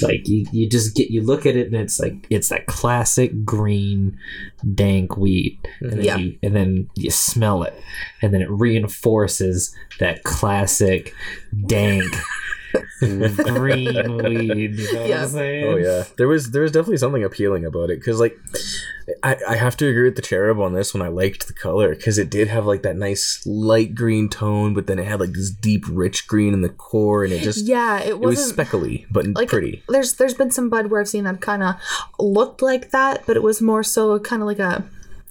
[0.00, 3.44] like you, you just get you look at it and it's like it's that classic
[3.44, 4.18] green
[4.74, 6.16] dank weed, and then Yeah.
[6.16, 7.74] you and then you smell it,
[8.22, 11.12] and then it reinforces that classic
[11.66, 12.04] dank
[13.00, 14.78] green weed.
[14.78, 15.22] You know what Yeah.
[15.22, 15.64] I'm saying?
[15.64, 18.36] Oh yeah, there was there was definitely something appealing about it because like
[19.22, 21.02] I, I have to agree with the cherub on this one.
[21.02, 24.86] I liked the color because it did have like that nice light green tone, but
[24.86, 27.98] then it had like this deep rich green in the core, and it just yeah
[28.00, 29.82] it it was speckly but like pretty.
[29.88, 31.74] there's there's been some bud where i've seen that kind of
[32.18, 34.84] looked like that but it was more so kind of like a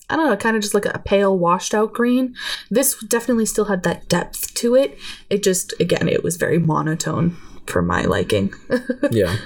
[0.10, 2.36] I don't know, kind of just like a pale washed out green.
[2.69, 4.98] This definitely still had that depth to it.
[5.30, 7.38] It just, again, it was very monotone
[7.69, 8.54] for my liking.
[9.12, 9.38] yeah.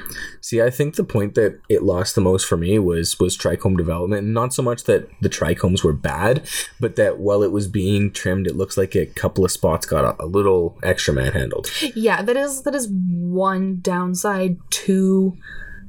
[0.42, 3.78] See, I think the point that it lost the most for me was was trichome
[3.78, 4.28] development.
[4.28, 6.48] Not so much that the trichomes were bad,
[6.80, 10.06] but that while it was being trimmed, it looks like a couple of spots got
[10.06, 11.70] a, a little extra manhandled.
[11.96, 15.38] yeah, that is that is one downside to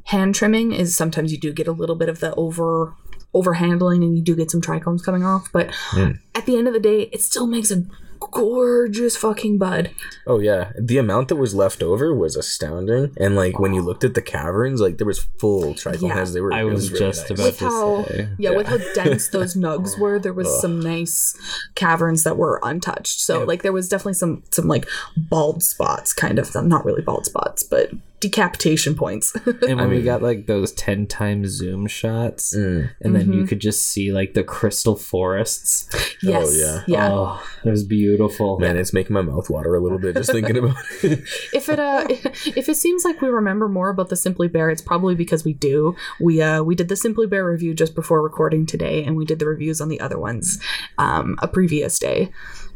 [0.05, 2.95] hand trimming is sometimes you do get a little bit of the over
[3.35, 6.13] over handling and you do get some trichomes coming off, but hmm.
[6.35, 7.85] at the end of the day, it still makes a
[8.31, 9.91] gorgeous fucking bud.
[10.27, 13.13] Oh yeah, the amount that was left over was astounding.
[13.19, 16.15] And like when you looked at the caverns, like there was full trichome Yeah.
[16.15, 16.33] heads.
[16.33, 16.53] They were.
[16.53, 17.31] I it was really just nice.
[17.31, 18.29] about with to how say.
[18.39, 21.37] yeah, with how dense those nugs were there was some nice
[21.75, 26.39] caverns that were untouched so like there was definitely some some like bald spots kind
[26.39, 27.91] of not really bald spots but
[28.29, 29.35] decapitation points
[29.69, 32.91] And when we got like those 10 times zoom shots, Mm.
[33.03, 35.89] and then you could just see like the crystal forests.
[36.23, 36.83] yes yeah.
[36.87, 38.59] yeah Oh, it was beautiful.
[38.59, 41.21] Man, it's making my mouth water a little bit just thinking about it.
[41.53, 44.83] if it uh if it seems like we remember more about the simply bare it's
[44.83, 48.65] probably because we do we uh we did the simply bare review just before recording
[48.65, 50.59] today and we did the reviews on the other ones
[50.99, 52.31] um a previous day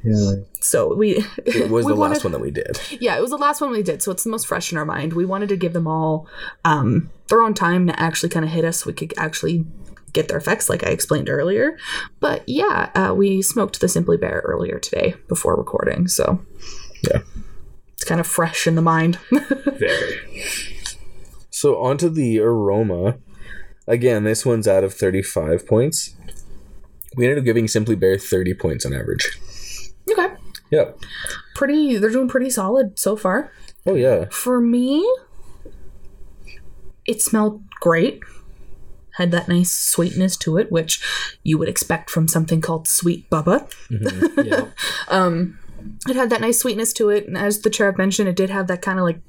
[0.05, 0.33] Yeah.
[0.61, 2.79] so we It was we the wanted- last one that we did.
[3.01, 4.85] yeah it was the last one we did so it's the most fresh in our
[4.85, 6.27] mind we wanted to give them all
[6.65, 9.65] um their own time to actually kind of hit us so we could actually
[10.13, 11.77] get their effects like i explained earlier
[12.21, 16.41] but yeah uh, we smoked the simply bare earlier today before recording so
[17.03, 17.21] Yeah.
[17.95, 19.19] it's kind of fresh in the mind
[19.79, 20.21] Very.
[21.51, 23.19] So onto the aroma.
[23.87, 26.15] Again, this one's out of 35 points.
[27.17, 29.39] We ended up giving Simply Bare 30 points on average.
[30.11, 30.35] Okay.
[30.71, 30.99] Yep.
[31.55, 33.51] pretty they're doing pretty solid so far.
[33.87, 34.27] Oh yeah.
[34.31, 35.07] for me
[37.07, 38.21] it smelled great.
[39.17, 41.03] Had that nice sweetness to it which
[41.43, 43.71] you would expect from something called sweet bubba.
[43.91, 44.41] Mm-hmm.
[44.47, 44.67] Yeah.
[45.09, 45.59] Um,
[46.07, 48.67] it had that nice sweetness to it and as the cherub mentioned it did have
[48.67, 49.21] that kind of like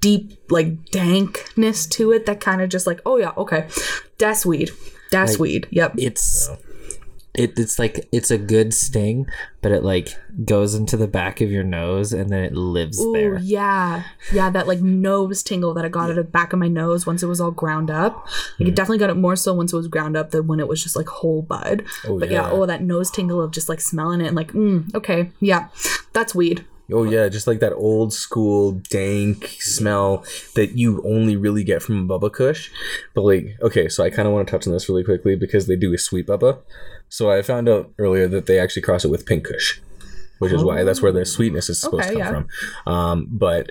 [0.00, 3.66] deep like dankness to it that kind of just like oh yeah okay.
[4.18, 4.70] That's weed.
[5.10, 5.68] That's Like- weed.
[5.70, 5.94] Yep.
[5.98, 6.48] It's.
[7.38, 9.26] It, it's like it's a good sting,
[9.62, 13.12] but it like goes into the back of your nose and then it lives Ooh,
[13.12, 13.38] there.
[13.38, 17.06] yeah yeah that like nose tingle that i got at the back of my nose
[17.06, 18.28] once it was all ground up
[18.60, 20.68] like it definitely got it more so once it was ground up than when it
[20.68, 22.42] was just like whole bud Oh, but yeah.
[22.42, 22.50] yeah.
[22.50, 25.68] oh that nose tingle of just like smelling it and like mm, okay yeah
[26.12, 30.24] that's weed Oh yeah, just like that old school dank smell
[30.54, 32.70] that you only really get from a Bubba Kush.
[33.14, 35.66] But like, okay, so I kind of want to touch on this really quickly because
[35.66, 36.60] they do a sweet Bubba.
[37.08, 39.80] So I found out earlier that they actually cross it with Pink Kush,
[40.38, 42.42] which is why that's where the sweetness is supposed Okay, to come yeah.
[42.84, 42.92] from.
[42.92, 43.70] Um, but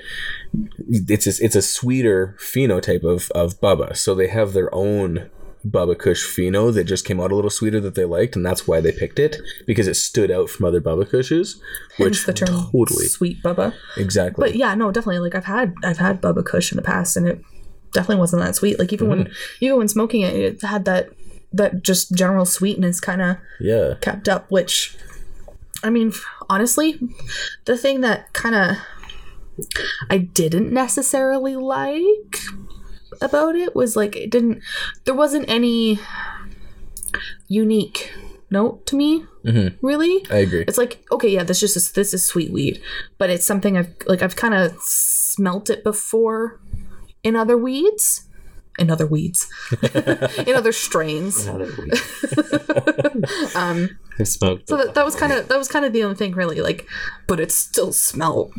[0.89, 3.95] it's a, it's a sweeter phenotype of of Bubba.
[3.95, 5.29] So they have their own
[5.65, 8.67] Bubba Kush pheno that just came out a little sweeter that they liked, and that's
[8.67, 11.59] why they picked it because it stood out from other Bubba Kushes.
[11.97, 13.73] Hence the term totally sweet bubba.
[13.97, 14.41] exactly.
[14.49, 15.19] But yeah, no, definitely.
[15.19, 17.41] Like I've had I've had Bubba Kush in the past, and it
[17.91, 18.79] definitely wasn't that sweet.
[18.79, 19.65] Like even when Mm-hmm.
[19.65, 21.09] even when smoking it, it had that
[21.53, 23.95] that just general sweetness kind of yeah.
[24.01, 24.49] kept up.
[24.51, 24.97] Which,
[25.83, 26.13] I mean,
[26.49, 26.99] honestly,
[27.65, 28.77] the thing that kind of
[30.09, 32.37] I didn't necessarily like
[33.21, 34.61] about it was like it didn't.
[35.05, 35.99] There wasn't any
[37.47, 38.11] unique
[38.49, 39.25] note to me.
[39.45, 39.77] Mhm.
[39.81, 40.63] Really, I agree.
[40.67, 42.81] it's like okay yeah this just is this is sweet weed
[43.17, 46.59] but it's something i've like i've kind of smelt it before
[47.23, 48.26] in other weeds
[48.77, 49.47] in other weeds
[50.45, 53.55] in other strains Another week.
[53.55, 54.69] um I smoked.
[54.69, 56.87] so that, that was kind of that was kind of the only thing really like
[57.27, 58.53] but it still smelled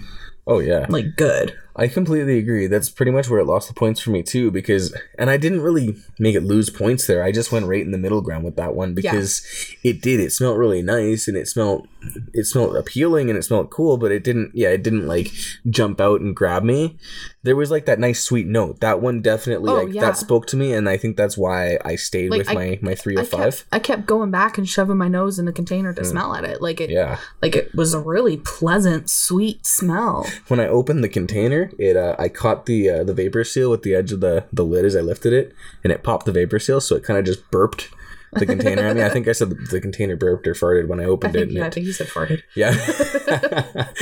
[0.46, 0.86] Oh yeah.
[0.88, 2.66] like good I completely agree.
[2.66, 5.60] That's pretty much where it lost the points for me too, because and I didn't
[5.62, 7.22] really make it lose points there.
[7.22, 9.46] I just went right in the middle ground with that one because
[9.84, 10.18] it did.
[10.18, 11.86] It smelled really nice and it smelled
[12.32, 15.30] it smelled appealing and it smelled cool, but it didn't yeah, it didn't like
[15.70, 16.98] jump out and grab me.
[17.44, 18.80] There was like that nice sweet note.
[18.80, 20.02] That one definitely Oh, like yeah.
[20.02, 22.78] that spoke to me and I think that's why I stayed Like, with I- my
[22.82, 23.56] my three I or five.
[23.58, 26.08] kept, I kept going back and shoving my nose in the container to hmm.
[26.08, 27.18] smell at it like it Yeah.
[27.40, 32.16] like it was a really pleasant sweet smell when I opened the container, it uh,
[32.18, 34.96] I caught the uh, the vapor seal with the edge of the the lid as
[34.96, 37.88] I lifted it, and it popped the vapor seal, so it kind of just burped
[38.32, 38.86] the container.
[38.86, 41.06] I mean, I think I said the, the container burped or farted when I i
[41.06, 41.48] opened think it.
[41.48, 42.72] And yeah, i think you said farted yeah,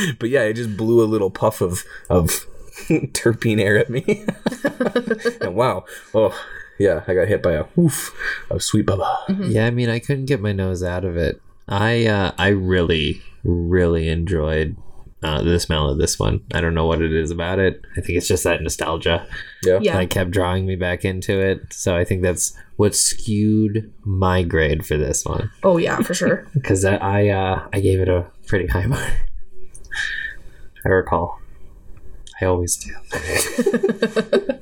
[0.19, 2.47] but yeah, it just blew a little puff of of
[2.89, 4.25] terpene air at me,
[5.41, 6.39] and wow, oh
[6.79, 8.15] yeah, I got hit by a whoof
[8.51, 9.51] of sweet bubba.
[9.51, 11.41] Yeah, I mean, I couldn't get my nose out of it.
[11.69, 14.77] I uh, I really really enjoyed
[15.23, 16.41] uh, the smell of this one.
[16.53, 17.83] I don't know what it is about it.
[17.97, 19.27] I think it's just that nostalgia
[19.63, 21.73] Yeah, yeah that kept drawing me back into it.
[21.73, 26.47] So I think that's what skewed my grade for this one oh yeah for sure
[26.55, 29.11] because I I, uh, I gave it a pretty high mark.
[30.85, 31.41] I recall.
[32.41, 32.93] I always do.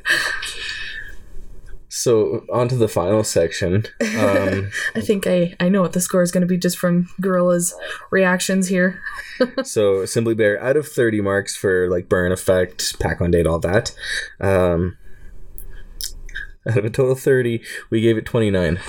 [2.05, 3.87] So on to the final section.
[4.19, 7.09] Um, I think I, I know what the score is going to be just from
[7.19, 7.75] Gorilla's
[8.11, 9.03] reactions here.
[9.65, 13.59] So Simply Bare out of 30 marks for like burn effect, pack on date, all
[13.61, 13.93] that.
[14.39, 14.97] Um,
[16.69, 18.79] out of a total of 30, we gave it 29.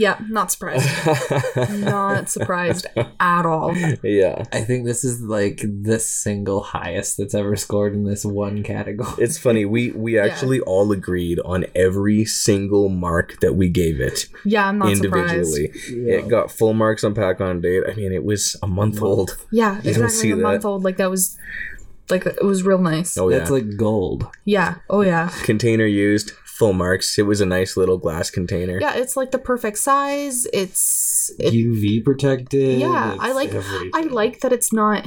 [0.00, 0.86] Yeah, not surprised.
[1.80, 2.86] not surprised
[3.18, 3.76] at all.
[4.04, 4.44] yeah.
[4.52, 9.10] I think this is like the single highest that's ever scored in this one category.
[9.18, 9.64] It's funny.
[9.64, 14.78] We we actually all agreed on every single mark that we gave it Yeah, I'm
[14.78, 15.72] not individually.
[15.72, 15.90] surprised.
[16.08, 17.82] It got full marks on pack on date.
[17.90, 19.36] I mean, it was a month old.
[19.50, 20.08] Yeah, don't exactly.
[20.16, 20.42] see a that.
[20.42, 20.84] month old.
[20.84, 21.36] Like that was,
[22.08, 23.18] like it was real nice.
[23.18, 23.38] Oh yeah.
[23.38, 24.28] That's like gold.
[24.44, 24.76] Yeah.
[24.88, 25.30] Oh yeah.
[25.42, 27.18] Container used, full marks.
[27.18, 28.80] It was a nice little glass container.
[28.80, 30.46] Yeah, it's like the perfect size.
[30.52, 32.80] It's it, UV protected.
[32.80, 33.16] yeah.
[33.18, 33.90] I like everything.
[33.94, 35.06] I like that it's not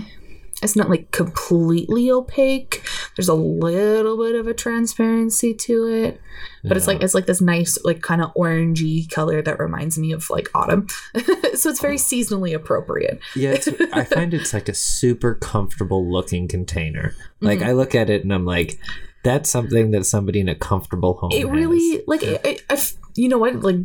[0.64, 2.84] it's not like completely opaque.
[3.18, 6.22] There's a little bit of a transparency to it,
[6.64, 10.12] but it's like it's like this nice like kind of orangey color that reminds me
[10.12, 10.88] of like autumn.
[11.56, 13.20] so it's very seasonally appropriate.
[13.36, 17.16] Yeah, it's, I find it's like a super comfortable looking container.
[17.42, 17.70] Like Mm-hmm.
[17.70, 18.80] I look at it and I'm like,
[19.23, 21.31] that's something that somebody in a comfortable home.
[21.31, 21.49] It has.
[21.49, 22.77] really like it, I
[23.15, 23.77] you know what like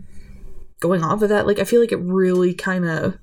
[0.81, 3.18] going off of that like I feel like it really kind of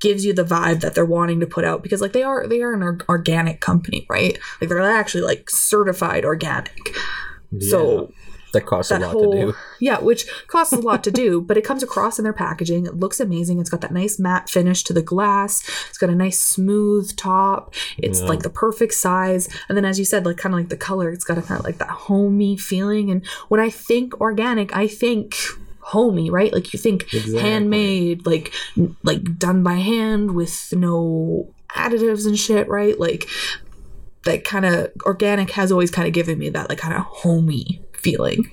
[0.00, 2.60] gives you the vibe that they're wanting to put out because like they are they
[2.60, 6.76] are an organic company right like they're actually like certified organic
[7.60, 8.12] so
[8.52, 9.54] That costs a lot whole to do.
[9.80, 12.86] yeah which costs a lot to do but it comes across in their packaging.
[12.86, 13.58] It looks amazing.
[13.60, 15.62] It's got that nice matte finish to the glass.
[15.88, 17.74] It's got a nice smooth top.
[17.98, 18.26] It's Yeah.
[18.28, 19.48] like the perfect size.
[19.68, 21.58] And then as you said like kind of like the color it's got a kind
[21.58, 23.10] of like that homey feeling.
[23.10, 25.34] And when i think organic i think
[25.80, 26.52] homey right?
[26.52, 27.40] Like you think Exactly.
[27.40, 28.52] handmade like
[29.02, 32.98] like done by hand with no additives and shit right?
[33.00, 33.26] Like
[34.24, 37.82] that kind of organic has always kind of given me that like kind of homey
[38.02, 38.50] feeling.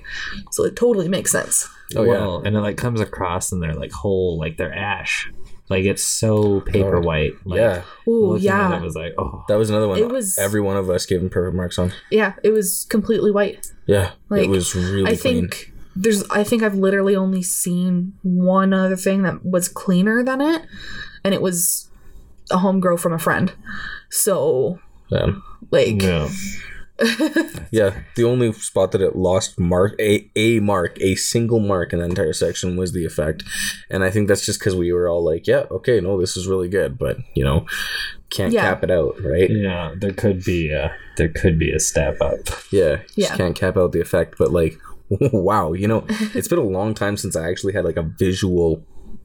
[0.50, 1.68] So it totally makes sense.
[1.96, 2.46] Oh, yeah.
[2.46, 5.30] and it like comes across and they're like whole, like they're ash.
[5.68, 6.60] Like it's so oh.
[6.60, 7.32] paper Oh, white.
[7.44, 7.82] Like, yeah.
[8.08, 9.98] Oh yeah, it was like, oh, That was another one.
[9.98, 11.92] It was- every one of us gave him perfect marks on.
[12.10, 12.34] yeah.
[12.42, 13.70] It was completely white.
[13.86, 15.48] Yeah, Like, it was really I clean.
[15.48, 16.22] think there's.
[16.30, 20.62] I think I've literally only seen one other thing that was cleaner than it,
[21.24, 21.90] and it was
[22.52, 23.52] a home grow from a friend.
[24.10, 24.78] So
[25.08, 25.32] Yeah.
[25.72, 26.28] like No.
[27.72, 32.00] Yeah, the only spot that it lost mark a a mark, a single mark in
[32.00, 33.44] the entire section was the effect,
[33.88, 36.46] and I think that's just because we were all like, yeah, okay, no, this is
[36.48, 37.66] really good, but you know,
[38.30, 38.62] can't Yeah.
[38.62, 39.48] cap it out, right?
[39.50, 42.40] Yeah, there could be a there could be a step up.
[42.72, 43.26] Yeah, Yeah.
[43.28, 44.76] just can't cap out the effect, but like,
[45.32, 48.84] wow, you know, it's been a long time since I actually had like a visual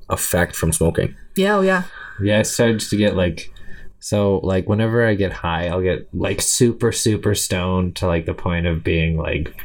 [0.10, 1.16] effect from smoking.
[1.36, 1.84] yeah, oh yeah.
[2.22, 3.52] Yeah, I started to get like
[4.00, 8.34] so like whenever I get high, I'll get like super super stoned to like the
[8.34, 9.56] point of being like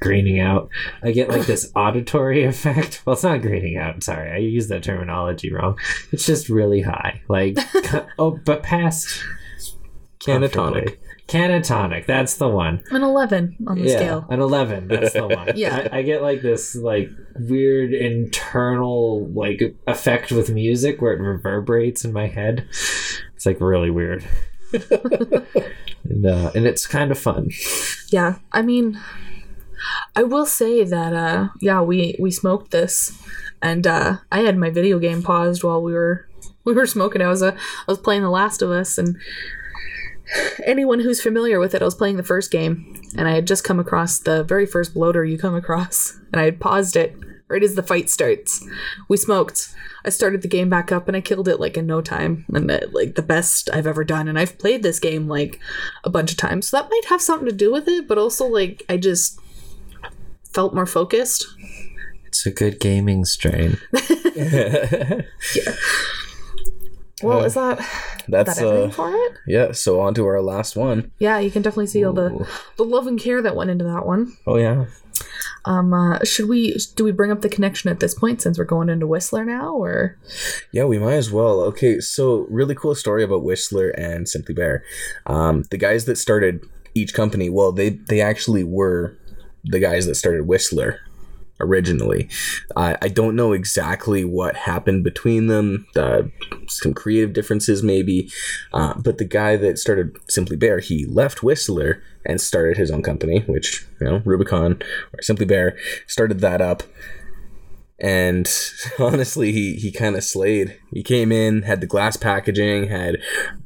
[0.00, 0.70] greening out.
[1.02, 3.02] I get like this auditory effect.
[3.04, 4.02] Well, it's not greening out.
[4.02, 5.78] Sorry, I used that terminology wrong.
[6.12, 7.22] It's just really high.
[7.28, 7.58] Like
[8.18, 9.22] oh, but past
[10.20, 11.00] Canatonic.
[11.26, 12.06] Canatonic.
[12.06, 12.82] That's the one.
[12.90, 14.26] An eleven on the yeah, scale.
[14.28, 14.88] an eleven.
[14.88, 15.52] That's the one.
[15.56, 15.88] Yeah.
[15.92, 22.04] I, I get like this like weird internal like effect with music where it reverberates
[22.04, 22.68] in my head.
[23.40, 24.22] It's like really weird,
[24.70, 27.48] and uh, and it's kind of fun.
[28.10, 29.00] Yeah, I mean,
[30.14, 33.18] I will say that uh, yeah, we we smoked this,
[33.62, 36.28] and uh, I had my video game paused while we were
[36.64, 37.22] we were smoking.
[37.22, 39.16] I was uh, I was playing The Last of Us, and
[40.66, 43.64] anyone who's familiar with it, I was playing the first game, and I had just
[43.64, 47.16] come across the very first bloater you come across, and I had paused it
[47.50, 48.66] right as the fight starts.
[49.08, 49.74] We smoked.
[50.04, 52.70] I started the game back up and I killed it like in no time, and
[52.70, 54.28] uh, like the best I've ever done.
[54.28, 55.58] And I've played this game like
[56.04, 58.08] a bunch of times, so that might have something to do with it.
[58.08, 59.38] But also, like I just
[60.52, 61.46] felt more focused.
[62.26, 63.78] It's a good gaming strain.
[64.36, 65.22] yeah.
[67.22, 67.78] Well, is that
[68.28, 69.32] That's that everything uh, for it?
[69.46, 69.72] yeah.
[69.72, 71.10] So on to our last one.
[71.18, 74.06] Yeah, you can definitely see all the the love and care that went into that
[74.06, 74.36] one.
[74.46, 74.86] Oh yeah.
[75.64, 78.64] Um, uh, should we do we bring up the connection at this point since we're
[78.64, 80.16] going into Whistler now, or
[80.72, 81.60] Yeah, we might as well.
[81.62, 84.82] Okay, so really cool story about Whistler and Simply Bare.
[85.26, 86.64] Um, the guys that started
[86.94, 89.16] each company, well, they they actually were
[89.64, 91.00] the guys that started Whistler
[91.60, 92.28] originally.
[92.76, 95.86] I I don't know exactly what happened between them.
[95.96, 96.22] Uh,
[96.68, 98.30] some creative differences maybe,
[98.72, 103.02] uh, but the guy that started Simply Bare, he left Whistler and started his own
[103.02, 104.82] company, which you know Rubicon
[105.12, 106.82] or Simply Bare started that up
[108.00, 108.50] and
[108.98, 113.18] honestly he he kind of slayed he came in had the glass packaging had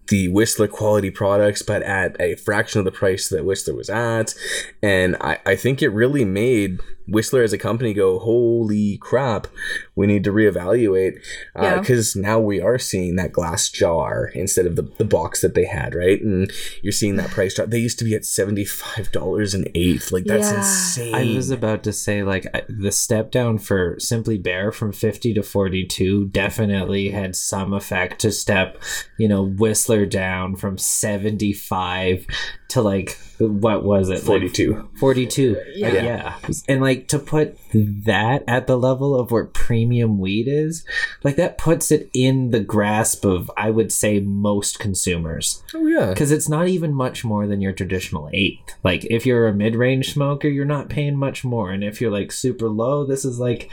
[0.08, 4.34] the whistler quality products but at a fraction of the price that whistler was at.
[4.82, 9.46] And i i think it really made whistler as a company go holy crap
[9.94, 11.16] we need to reevaluate
[11.54, 11.80] uh, Yeah.
[11.80, 15.66] because now we are seeing that glass jar instead of the, the box that they
[15.66, 16.20] had right?
[16.22, 16.50] And
[16.82, 20.12] you're seeing that price drop they used to be at $75 an eighth.
[20.12, 20.58] Like that's Yeah.
[20.58, 21.14] insane.
[21.14, 25.42] I was about to say like the step down for Simply Bare from 50 to
[25.42, 28.82] 42 definitely had some effect to step,
[29.16, 32.26] you know, Whistler down from 75
[32.74, 34.18] to like what was it?
[34.18, 35.56] Like 42 42.
[35.74, 35.92] Yeah.
[35.92, 36.02] Yeah.
[36.04, 36.38] yeah.
[36.68, 40.84] And like to put that at the level of where premium weed is,
[41.24, 46.10] like that puts it in the grasp of I would say most consumers oh yeah
[46.10, 48.74] because it's not even much more than your traditional eighth.
[48.84, 52.30] Like if you're a mid-range smoker, you're not paying much more, and if you're like
[52.30, 53.68] super low, this is like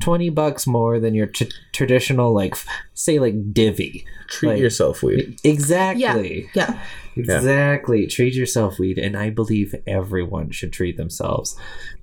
[0.00, 2.54] twenty bucks more than your t- traditional like
[2.92, 4.04] say like divvy.
[4.28, 6.50] treat Like- yourself weed Exactly.
[6.54, 6.78] yeah,
[7.16, 8.06] Exactly.
[8.06, 11.56] Treat yourself weed, and I believe everyone should treat themselves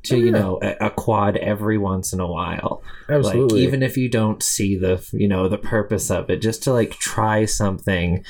[0.03, 0.31] to you yeah.
[0.31, 2.83] know a, a quad every once in a while.
[3.09, 3.59] Absolutely.
[3.59, 6.73] Like even if you don't see the you know the purpose of it, just to
[6.73, 8.23] like try something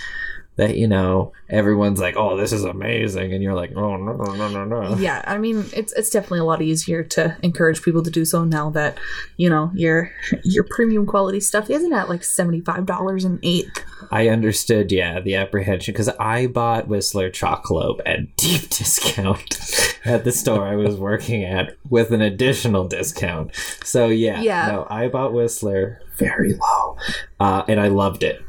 [0.55, 4.35] that you know everyone's like, oh, this is amazing, and you're like, oh no no
[4.35, 4.95] no no no.
[4.97, 5.23] yeah.
[5.25, 8.69] I mean, it's it's definitely a lot easier to encourage people to do so now
[8.71, 8.97] that
[9.37, 10.11] you know your
[10.43, 13.83] your premium quality stuff isn't at like seventy five dollars an eighth.
[14.11, 19.57] I understood, yeah, the apprehension because I bought Whistler Chocolate at deep discount
[20.05, 23.55] at the store I was working at with an additional discount.
[23.83, 24.67] So yeah, Yeah.
[24.67, 26.97] no, I bought Whistler very low,
[27.39, 28.41] uh, and I loved it.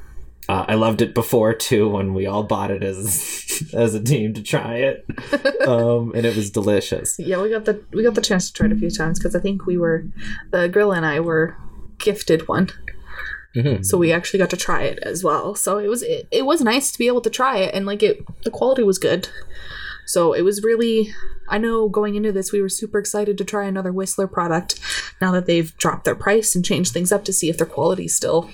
[0.49, 4.34] Uh, I loved it before too when we all bought it as as a team
[4.34, 5.07] to try it,
[5.66, 7.18] um, and it was delicious.
[7.18, 9.34] Yeah, we got the we got the chance to try it a few times because
[9.34, 10.05] I think we were
[10.51, 11.57] the girl and I were
[11.99, 12.68] gifted one,
[13.57, 13.84] Mhm.
[13.86, 15.55] so we actually got to try it as well.
[15.55, 18.03] So it was it, it was nice to be able to try it and like
[18.03, 19.28] it the quality was good.
[20.07, 21.14] So it was really
[21.49, 24.78] I know going into this we were super excited to try another Whistler product
[25.22, 28.14] now that they've dropped their price and changed things up to see if their quality's
[28.14, 28.51] still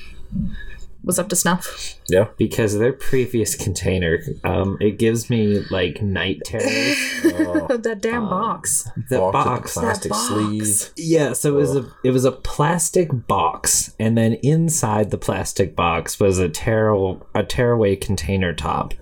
[1.03, 1.97] was up to snuff.
[2.09, 2.29] Yeah.
[2.37, 6.97] because their previous container, um, it gives me like night terrors.
[7.25, 8.89] Oh, that damn box.
[9.09, 9.61] the box box.
[9.61, 10.29] with the plastic box.
[10.29, 10.93] sleeve.
[10.97, 15.75] Yeah, so it was a it was a plastic box, and then inside the plastic
[15.77, 16.91] box was a tear
[17.35, 18.95] a tearaway container top.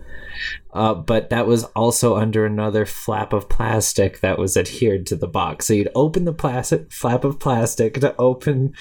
[0.73, 5.27] Uh, but that was also under another flap of plastic that was adhered to the
[5.27, 5.67] box.
[5.67, 8.75] So you'd open the plastic flap of plastic to open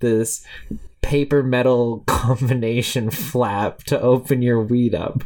[0.00, 0.44] this
[1.08, 5.24] paper metal combination flap to open your weed up.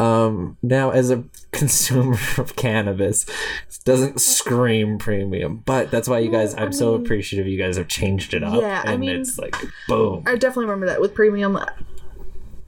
[0.00, 3.24] Um, now, as a consumer of cannabis,
[3.68, 6.54] it doesn't scream premium, but that's why you guys.
[6.54, 8.60] Well, I I'm so appreciative you guys have changed it up.
[8.60, 9.54] Yeah, I mean- it's like
[9.86, 10.24] boom.
[10.26, 11.58] I definitely remember that with premium.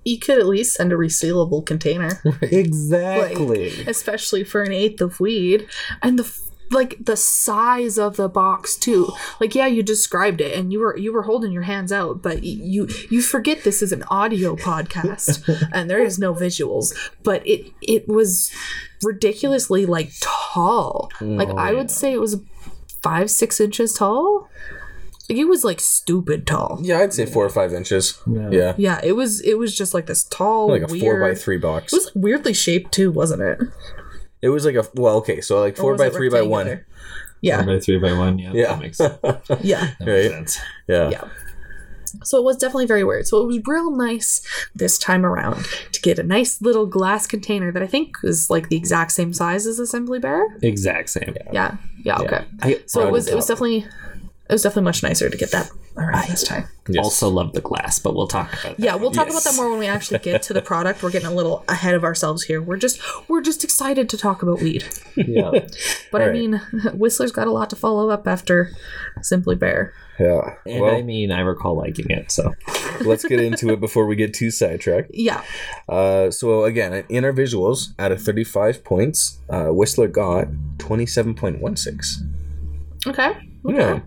[0.04, 3.84] You could at least send a resealable container, exactly.
[3.86, 5.68] especially for an eighth of weed,
[6.00, 6.24] and the
[6.70, 9.12] like the size of the box too.
[9.40, 12.42] Like, yeah, you described it, and you were you were holding your hands out, but
[12.44, 16.94] you you forget this is an audio podcast, and there is no visuals.
[17.22, 18.52] But it it was
[19.02, 21.10] ridiculously like tall.
[21.20, 21.96] Like Oh, I would yeah.
[21.96, 22.36] say it was
[23.02, 24.48] five six inches tall.
[25.28, 26.80] Like it was like stupid tall.
[26.82, 28.20] Yeah, I'd say four or five inches.
[28.26, 28.50] No.
[28.50, 28.74] Yeah.
[28.76, 31.00] Yeah, it was it was just like this tall, Like a weird.
[31.02, 31.92] four by three box.
[31.92, 33.58] It was weirdly shaped too, wasn't it?
[34.42, 36.66] It was like a well, okay, so like four by it three by one.
[36.66, 36.86] rectangular?
[37.42, 38.38] Yeah, by three by one.
[38.38, 38.66] Yeah, Yeah.
[38.66, 39.90] that makes, that yeah.
[40.00, 40.30] makes Right.
[40.30, 40.58] sense.
[40.88, 41.10] Yeah.
[41.10, 41.24] Yeah.
[42.24, 43.26] So it was definitely very weird.
[43.26, 47.70] So it was real nice this time around to get a nice little glass container
[47.70, 50.44] that I think is like the exact same size as Assembly Bear.
[50.60, 51.36] Exact same.
[51.52, 52.44] Yeah, yeah, okay.
[52.62, 53.88] I So it was it was definitely it
[54.52, 56.64] was definitely much nicer to get that around this time.
[56.88, 57.04] Yes.
[57.04, 58.80] also love the glass, but we'll talk about that.
[58.84, 61.02] Yeah, we'll talk about that more when we actually get to the product.
[61.02, 62.60] We're getting a little ahead of ourselves here.
[62.60, 64.84] We're just we're just excited to talk about weed.
[65.16, 65.50] yeah.
[66.12, 66.34] But I Right.
[66.34, 66.60] mean,
[66.94, 68.72] Whistler's got a lot to follow up after
[69.22, 69.94] Simply Bare.
[70.18, 70.56] Yeah.
[70.66, 72.30] And well, I mean, I recall liking it.
[72.32, 72.52] So
[73.02, 75.12] let's get into it before we get too sidetracked.
[75.14, 75.42] Yeah.
[75.88, 80.48] Uh, so again, in our visuals, out of 35 points, uh, Whistler got
[80.78, 83.06] 27.16.
[83.06, 83.32] Okay.
[83.64, 84.00] Yeah.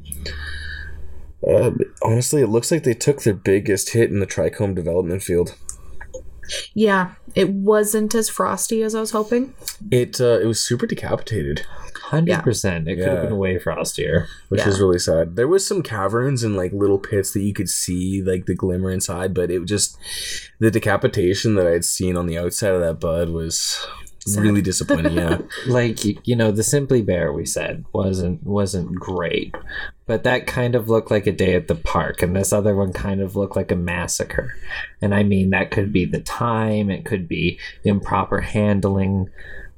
[1.48, 5.56] Uh, honestly, it looks like they took their biggest hit in the trichome development field.
[6.74, 9.54] Yeah, it wasn't as frosty as I was hoping.
[9.92, 11.62] It uh, it was super decapitated,
[12.04, 14.28] hundred percent, it could have been way frostier.
[14.50, 14.68] which Yeah.
[14.70, 15.36] is really sad.
[15.38, 18.92] There was some caverns and like little pits that you could see like the glimmer
[18.92, 19.98] inside, but it just
[20.60, 23.86] the decapitation that I'd seen on the outside of that bud was
[24.28, 25.14] really disappointing.
[25.14, 29.56] Yeah, like you know the simply bare we said wasn't wasn't great
[30.06, 32.92] but that kind of looked like a day at the park and this other one
[32.92, 34.54] kind of looked like a massacre
[35.02, 39.30] and i mean that could be the time it could be improper handling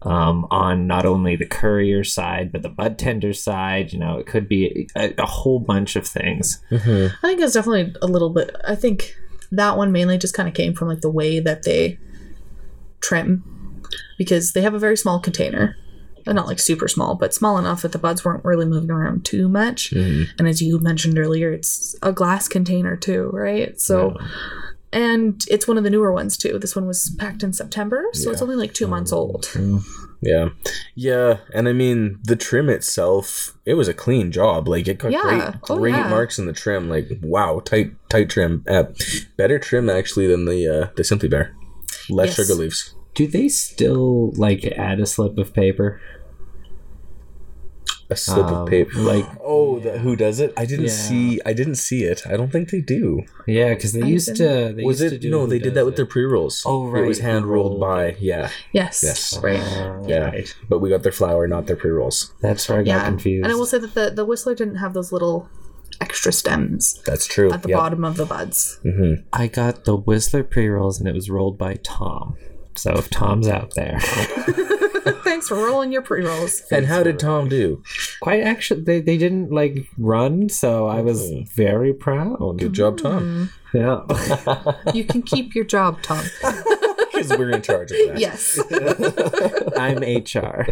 [0.01, 4.27] um, on not only the courier side but the bud tender side you know it
[4.27, 6.61] could be a, a whole bunch of things
[7.23, 8.55] I think it's definitely a little bit.
[8.67, 9.15] I think
[9.51, 11.97] that one mainly just kind of came from like the way that they
[13.01, 13.43] trim,
[14.17, 15.75] because they have a very small container,
[16.27, 19.47] not like super small, but small enough that the buds weren't really moving around too
[19.47, 19.91] much.
[19.91, 23.79] And as you mentioned earlier, it's a glass container too, right?
[23.79, 24.15] So.
[24.93, 26.57] And it's one of the newer ones too.
[26.57, 29.51] This one was packed in September, so it's only like two months old.
[30.21, 30.49] yeah,
[30.95, 31.39] yeah.
[31.53, 34.69] And I mean, the trim itself, it was a clean job.
[34.69, 35.21] Like it got Yeah.
[35.23, 36.07] great, Oh, great yeah.
[36.07, 36.87] marks in the trim.
[36.89, 38.63] Like wow, tight, tight trim.
[38.69, 38.85] Uh,
[39.35, 41.53] better trim actually than the uh, the Simply Bare.
[42.09, 42.35] Less Yes.
[42.47, 42.95] sugar leaves.
[43.15, 45.99] Do they still like add a slip of paper
[48.09, 48.99] A slip Um, of paper.
[48.99, 50.53] like Oh, the, who does it?
[50.55, 50.91] I didn't Yeah.
[51.07, 51.39] see.
[51.43, 52.21] I didn't see it.
[52.27, 53.23] I don't think they do.
[53.47, 55.17] yeah because they used to they was used it?
[55.17, 56.61] to do no, they did Does that with their pre rolls.
[56.67, 57.81] Oh, right, It was hand rolled rolled.
[57.81, 58.15] by.
[58.19, 59.01] Yeah, Yes.
[59.03, 59.39] Yes.
[59.41, 59.57] Right.
[60.07, 60.25] yeah.
[60.29, 60.55] Right.
[60.69, 62.31] But we got their flour, not their pre rolls.
[62.41, 63.05] That's where I got Yeah.
[63.05, 63.43] confused.
[63.45, 65.49] And I will say that the, the Whistler didn't have those little
[65.99, 67.51] extra stems That's true.
[67.51, 67.77] at the Yep.
[67.79, 68.79] bottom of the buds.
[69.33, 72.35] I got the Whistler pre rolls and it was rolled by Tom.
[72.75, 73.99] So if Tom's out there,
[75.23, 76.61] Thanks for rolling your pre rolls.
[76.71, 77.83] And how did Tom do?
[78.21, 82.57] quite actually, they, they didn't like run, so I was very proud.
[82.57, 83.51] Good job, Tom.
[83.73, 84.01] Yeah.
[84.93, 86.23] You can keep your job, Tom.
[87.15, 88.19] Because we're in charge of that.
[88.19, 88.59] Yes.
[89.77, 90.67] I'm HR.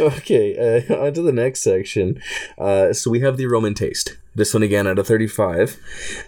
[0.00, 0.56] okay,
[0.88, 2.20] uh, on to the next section.
[2.58, 4.16] Uh, so we have the Roman taste.
[4.34, 5.78] This one again out of 35.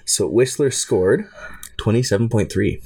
[0.04, 1.26] So Whistler scored
[1.78, 2.80] 27.3.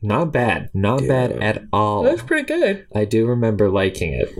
[0.00, 0.70] Not bad.
[0.74, 2.04] Not bad at all.
[2.04, 2.86] That's pretty good.
[2.94, 4.32] I do remember liking it.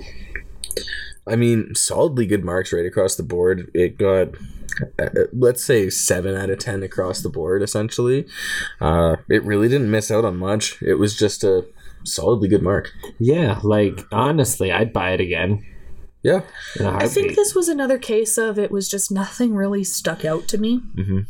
[1.27, 3.71] I mean, solidly good marks right across the board.
[3.75, 4.29] It got,
[4.99, 8.27] uh, let's say, 7 out of 10 across the board, essentially.
[8.81, 10.81] Uh, it really didn't miss out on much.
[10.81, 11.67] It was just a
[12.05, 12.93] solidly good mark.
[13.19, 15.65] Yeah, like honestly, I'd buy it again
[16.23, 16.43] Yeah.
[16.81, 20.59] I think this was another case of it was just nothing really stuck out to
[20.59, 20.81] me.
[20.97, 21.27] Mhm.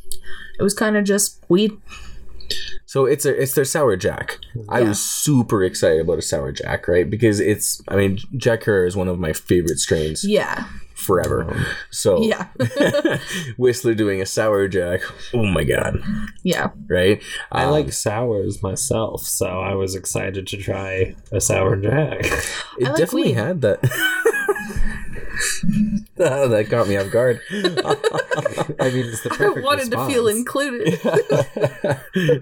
[0.58, 1.72] It was kind of just weed.
[2.86, 4.38] So it's a it's their sour jack.
[4.68, 4.88] I Yeah.
[4.88, 7.08] was super excited about a sour jack, right?
[7.08, 10.64] Because it's I mean Jack Herer is one of my favorite strains Yeah.
[10.94, 11.66] forever.
[11.90, 12.46] So Yeah.
[13.56, 15.00] Whistler doing a sour jack.
[15.34, 15.98] Oh my god,
[16.42, 16.70] yeah.
[16.88, 17.22] right?
[17.52, 22.20] I Um, like sours myself, so I was excited to try a sour jack.
[22.78, 23.32] it like definitely weed.
[23.34, 23.80] had that.
[26.20, 27.40] Oh, that got me off guard.
[27.50, 30.98] I mean, it's the I perfect wanted to feel included.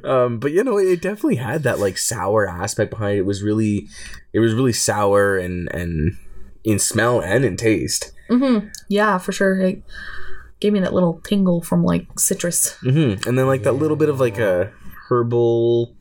[0.04, 3.20] um, but you know, it definitely had that like sour aspect behind it.
[3.20, 3.88] It was really,
[4.32, 6.16] it was really sour and and
[6.64, 8.12] in smell and in taste.
[8.30, 8.68] Mm-hmm.
[8.88, 9.60] Yeah, for sure.
[9.60, 9.82] It
[10.60, 12.72] gave me that little tingle from like citrus.
[12.80, 14.72] hmm And then like that little bit of like a
[15.10, 15.94] herbal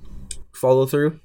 [0.53, 1.19] follow through.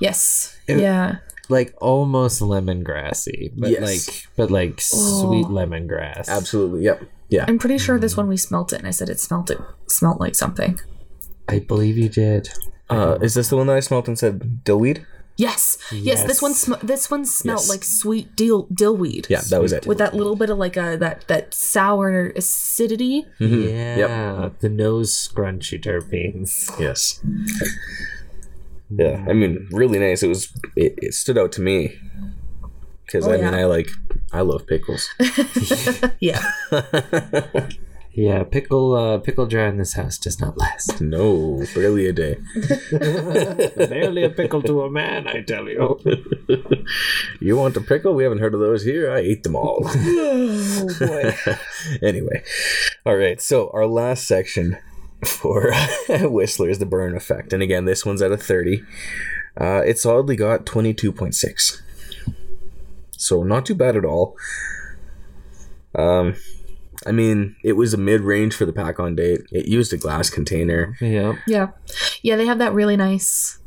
[0.00, 0.58] Yes.
[0.66, 1.18] It- yeah.
[1.50, 3.82] Like almost lemongrassy, but Yes.
[3.82, 5.50] like but like sweet oh.
[5.50, 6.28] lemongrass.
[6.28, 6.84] Absolutely.
[6.84, 7.02] Yep.
[7.28, 7.44] Yeah.
[7.48, 8.18] I'm pretty sure this mm.
[8.18, 10.80] one we smelt it and I said it smelt it smelt like something.
[11.48, 12.50] I believe you did.
[12.88, 15.04] Uh, is this the one that I smelled and said dillweed?
[15.36, 15.78] Yes.
[15.90, 16.60] Yes, this one Yes.
[16.60, 17.68] sm- this one smelled Yes.
[17.68, 19.28] like sweet dill dillweed.
[19.28, 19.86] Yeah, that was it.
[19.86, 23.26] With that little bit of like a that that sour acidity.
[23.40, 26.70] Mm-hmm, yeah, the nose scrunchy terpenes.
[26.78, 27.20] Yes.
[28.96, 29.24] Yeah.
[29.28, 30.22] I mean, really nice.
[30.22, 30.52] It was.
[30.76, 31.98] It, it stood out to me
[33.06, 33.54] because Oh, I mean.
[33.54, 33.88] I like.
[34.32, 35.08] I love pickles.
[36.20, 36.42] Yeah.
[38.16, 41.00] Yeah, pickle uh, pickle jar in this house does not last.
[41.00, 42.36] no, barely a day.
[43.76, 45.98] Barely a pickle to a man, I tell you.
[47.40, 48.14] You want a pickle?
[48.14, 49.10] We haven't heard of those here.
[49.10, 49.82] I ate them all.
[49.84, 51.34] oh boy.
[52.02, 52.44] anyway,
[53.04, 53.40] all right.
[53.40, 54.78] So our last section
[55.24, 55.72] for
[56.08, 58.82] Whistler is the burn effect, and again, this one's at a thirty.
[59.60, 61.82] Uh, it solidly got twenty two point six,
[63.16, 64.36] so not too bad at all.
[65.94, 66.34] Um,
[67.06, 69.42] I mean, it was a mid range for the pack on date.
[69.52, 70.96] It used a glass container.
[71.00, 71.34] Yeah.
[71.46, 71.68] Yeah.
[72.22, 73.58] Yeah, they have that really nice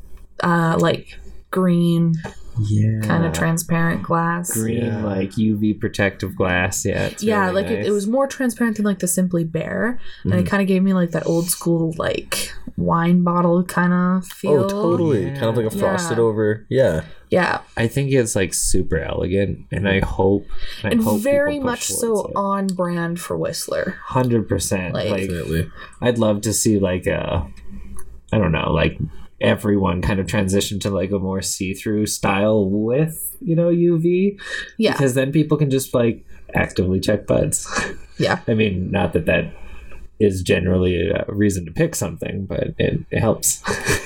[0.43, 1.18] uh like
[1.49, 2.14] green
[2.60, 2.99] Yeah.
[3.01, 4.53] kind of transparent glass.
[4.53, 5.03] green Yeah.
[5.03, 6.86] like UV protective glass.
[6.86, 7.08] Yeah.
[7.08, 10.34] It's yeah, really like it, it was more transparent than like the Simply Bare, and
[10.34, 10.47] it mm.
[10.47, 14.66] kind of gave me like that old school like wine bottle kind of feel.
[14.66, 15.26] Oh, totally.
[15.28, 15.34] Yeah.
[15.34, 16.24] Kind of like a frosted Yeah.
[16.24, 16.66] over.
[16.70, 17.03] Yeah.
[17.30, 20.47] Yeah, I think it's like super elegant, and I hope
[20.82, 22.32] I and hope very much so it.
[22.38, 23.99] on brand for Whistler.
[24.05, 24.93] Hundred percent.
[24.93, 25.70] Like- Like Definitely.
[26.01, 27.45] I'd love to see like a,
[28.32, 28.97] I don't know, like
[29.40, 34.40] everyone kind of transition to like a more see-through style with you know UV
[34.78, 36.26] Yeah, because then people can just like
[36.56, 37.68] actively check buds.
[38.18, 39.54] yeah, I mean, not that that
[40.20, 43.61] is generally a reason to pick something, but it, it helps.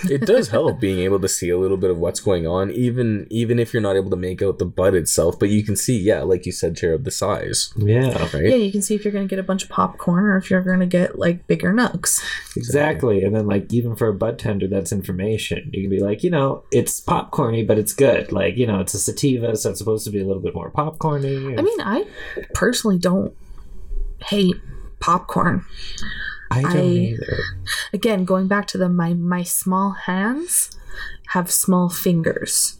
[0.09, 3.27] it does help being able to see a little bit of what's going on, even
[3.29, 5.39] even if you're not able to make out the bud itself.
[5.39, 8.17] But you can see, yeah, like you said, chair of the size, yeah.
[8.33, 8.43] right?
[8.43, 8.55] yeah.
[8.55, 10.85] You can see if you're gonna get a bunch of popcorn or if you're gonna
[10.85, 12.21] get like bigger nugs.
[12.57, 13.23] Exactly.
[13.23, 15.69] And then like even for a bud tender that's information.
[15.73, 18.31] You can be like, you know, it's popcorny, but it's good.
[18.31, 20.71] Like, you know, it's a sativa, so it's supposed to be a little bit more
[20.71, 21.57] popcorny.
[21.57, 22.05] I mean, I
[22.53, 23.33] personally don't
[24.25, 24.55] hate
[25.01, 25.65] popcorn.
[26.51, 27.37] I don't I- either.
[27.93, 30.77] Again, going back to the my my small hands
[31.29, 32.77] have small fingers,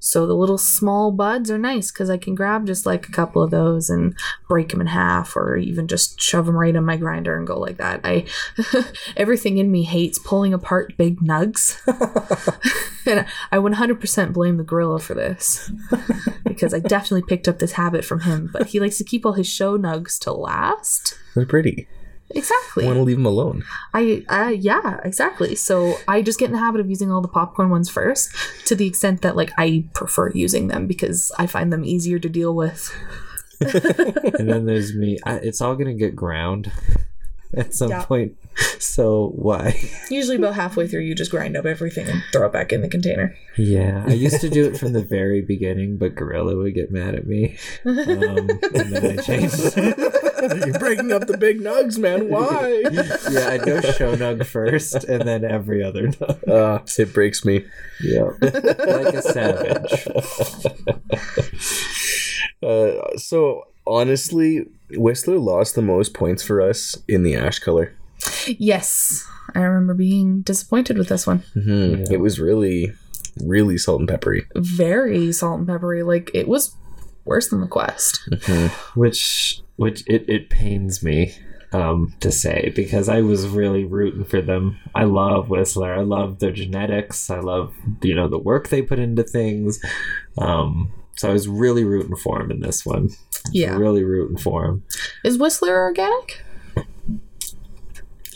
[0.00, 3.40] so the little small buds are nice because I can grab just like a couple
[3.40, 4.16] of those and
[4.48, 7.58] break them in half, or even just shove them right in my grinder and go
[7.58, 8.00] like that.
[8.02, 8.26] I
[9.16, 11.78] everything in me hates pulling apart big nugs,
[13.06, 15.70] and I 100% blame the gorilla for this
[16.44, 18.50] because I definitely picked up this habit from him.
[18.52, 21.16] But he likes to keep all his show nugs to last.
[21.36, 21.86] They're pretty.
[22.34, 22.84] Exactly.
[22.84, 23.64] I want to leave them alone.
[23.94, 25.54] I, I, yeah, exactly.
[25.54, 28.34] So I just get in the habit of using all the popcorn ones first,
[28.66, 32.28] to the extent that like I prefer using them because I find them easier to
[32.28, 32.94] deal with.
[33.60, 35.18] and then there's me.
[35.24, 36.72] I, it's all gonna get ground
[37.54, 38.02] at some Yeah.
[38.04, 38.36] point.
[38.78, 39.78] So why?
[40.10, 42.88] Usually, about halfway through, you just grind up everything and throw it back in the
[42.88, 43.34] container.
[43.56, 47.14] Yeah, I used to do it from the very beginning, but Gorilla would get mad
[47.14, 47.94] at me, um,
[48.74, 49.78] and then I changed.
[50.66, 52.28] You're breaking up the big nugs, man.
[52.28, 52.82] Why?
[53.30, 56.48] yeah, I'd go show nug first, and then every other nug.
[56.48, 57.64] uh, it breaks me.
[58.00, 60.08] Yeah, like a savage.
[62.62, 67.92] Uh, so honestly, Whistler lost the most points for us in the ash color.
[68.46, 71.40] Yes, I remember being disappointed with this one.
[71.56, 72.02] Mm-hmm.
[72.04, 72.12] Yeah.
[72.12, 72.92] It was really,
[73.44, 74.46] really salt and peppery.
[74.54, 76.04] Very salt and peppery.
[76.04, 76.76] Like it was
[77.24, 78.18] worse than the qwest.
[78.94, 81.34] which which it, it pains me
[81.72, 84.78] um to say because I was really rooting for them.
[84.94, 85.94] I love Whistler.
[85.94, 87.30] I love their genetics.
[87.30, 89.80] I love you know the work they put into things.
[90.38, 93.10] Um so I was really rooting for him in this one.
[93.52, 93.76] Yeah.
[93.76, 94.84] Really rooting for him.
[95.24, 96.42] Is Whistler organic?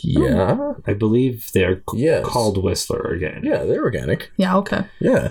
[0.01, 0.73] Yeah.
[0.85, 2.25] I believe they're c- Yes.
[2.25, 3.43] called Whistler organic.
[3.43, 4.31] Yeah, they're organic.
[4.37, 4.85] Yeah, okay.
[4.99, 5.29] Yeah.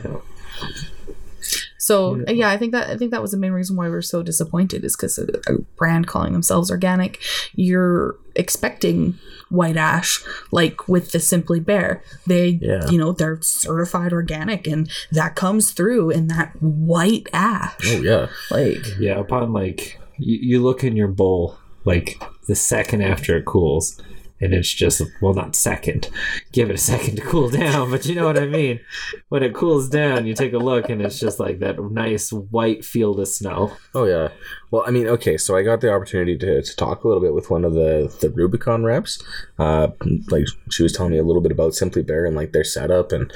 [1.87, 4.03] So yeah, I think that I think that was the main reason why we are
[4.03, 7.21] so disappointed is because a, a brand calling themselves organic,
[7.55, 9.15] you're expecting
[9.51, 10.21] white ash
[10.51, 12.03] like with the Simply Bare.
[12.27, 12.91] They Yeah.
[12.91, 17.77] you know they're certified organic and that comes through in that white ash.
[17.87, 18.27] Oh yeah.
[18.51, 23.45] Like Yeah, upon like you, you look in your bowl like the second after it
[23.45, 24.01] cools,
[24.41, 26.09] and it's just well not second.
[26.53, 28.81] Give it a second to cool down, but you know what I mean.
[29.29, 32.85] When it cools down, you take a look and it's just like that nice white
[32.85, 33.73] field of snow.
[33.95, 34.29] Oh yeah.
[34.71, 37.35] Well, I mean, okay, so I got the opportunity to, to talk a little bit
[37.35, 39.23] with one of the the Rubicon reps.
[39.59, 39.89] Uh,
[40.29, 43.13] like she was telling me a little bit about Simply Bare and like their setup
[43.13, 43.33] and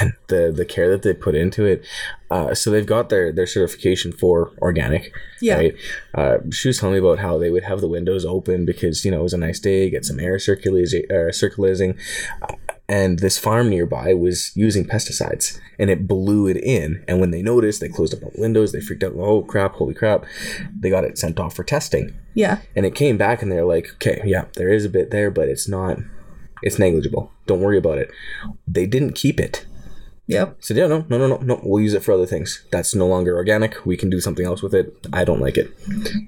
[0.00, 1.84] man, the the care that they put into it.
[2.30, 5.12] Uh, so they've got their their certification for organic.
[5.40, 5.56] Yeah.
[5.56, 5.74] Right.
[6.14, 9.10] Uh, she was telling me about how they would have the windows open because you
[9.10, 11.96] know it was a nice day, get some air circulating, uh, circulating.
[12.88, 17.04] And this farm nearby was using pesticides and it blew it in.
[17.06, 19.74] And when they noticed they closed up all the windows they freaked out oh crap
[19.74, 20.24] holy crap.
[20.78, 22.16] They got it sent off for testing.
[22.34, 25.30] Yeah, and it came back and they're like okay yeah there is a bit there
[25.30, 25.98] but it's not
[26.62, 27.32] it's negligible.
[27.46, 28.10] Don't worry about it.
[28.66, 29.66] They didn't keep it
[30.28, 30.56] yep.
[30.60, 33.06] said yeah no no no no no we'll use it for other things that's no
[33.06, 35.72] longer organic we can do something else with it i don't like it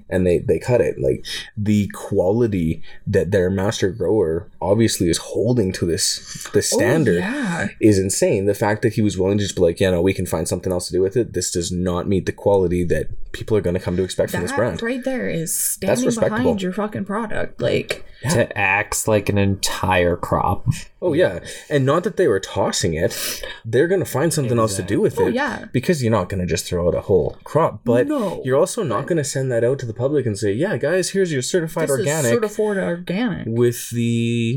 [0.09, 1.25] and they they cut it like
[1.55, 7.27] the quality that their master grower obviously is holding to this the oh, standard Oh,
[7.27, 7.67] yeah.
[7.79, 8.45] is insane.
[8.45, 10.47] The fact that he was willing to just be like, yeah, no, we can find
[10.47, 11.33] something else to do with it.
[11.33, 14.41] This does not meet the quality that people are going to come to expect from
[14.41, 14.81] this brand.
[14.81, 16.37] right there is standing respectable.
[16.37, 17.61] behind your fucking product.
[17.61, 20.67] Like To axe like an entire crop.
[21.01, 21.39] Oh yeah,
[21.69, 23.43] and not that they were tossing it.
[23.65, 25.23] They're going to find something else to do with it.
[25.23, 25.65] Oh, yeah.
[25.71, 27.81] because you're not going to just throw out a whole crop.
[27.85, 28.41] But No.
[28.43, 31.11] you're also not going to send that out to the public and say, yeah, guys,
[31.11, 32.25] here's your certified this organic.
[32.25, 33.47] is certified organic.
[33.47, 34.01] with the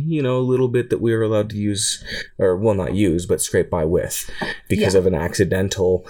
[0.06, 2.02] you know little bit that we were allowed to use
[2.38, 4.30] or well not use but scrape by with
[4.68, 5.00] because Yeah.
[5.00, 6.06] of an accidental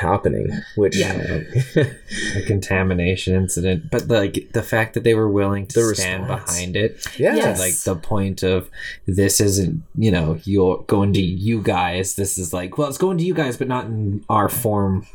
[0.00, 0.96] happening which
[1.76, 6.52] a contamination incident but like the fact that they were willing to The stand response.
[6.52, 7.34] behind it Yeah.
[7.34, 7.58] Yes.
[7.58, 8.70] like the point of
[9.06, 13.18] this isn't you know you're going to you guys this is like well it's going
[13.18, 15.06] to you guys but not in our form.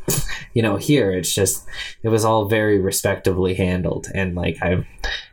[0.54, 1.68] You know here it's just
[2.04, 4.08] it was all very respectably handled.
[4.14, 4.86] And like i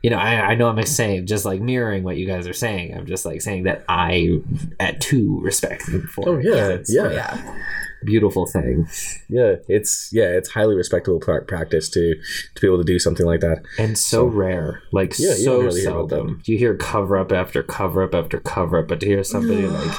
[0.03, 2.95] you know i, I know i'm saying just like mirroring what you guys are saying
[2.97, 4.39] i'm just like saying that i
[4.79, 7.11] at two respect them for oh yeah It's yeah.
[7.11, 7.61] Yeah.
[8.05, 8.87] beautiful thing.
[9.31, 12.15] Yeah it's yeah it's highly respectable pra- practice to
[12.55, 13.63] to be able to do something like that.
[13.79, 14.83] And so, rare.
[14.93, 18.15] Like Yeah, so don't really hear about seldom you hear cover up after cover up
[18.15, 19.97] after cover up but to hear somebody like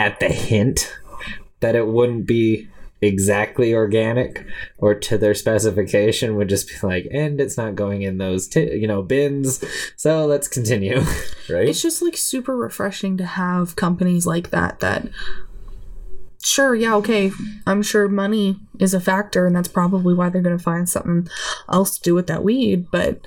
[0.00, 0.96] at the hint
[1.60, 2.66] that it wouldn't be
[3.02, 4.46] exactly organic
[4.78, 8.74] or to their specification would just be like and it's not going in those t-
[8.74, 9.62] you know bins
[9.96, 11.00] so let's continue
[11.50, 15.08] right It's just like super refreshing to have companies like that that
[16.42, 17.30] sure, yeah, okay,
[17.66, 21.28] I'm sure money is a factor and that's probably why they're going to find something
[21.70, 23.26] else to do with that weed, but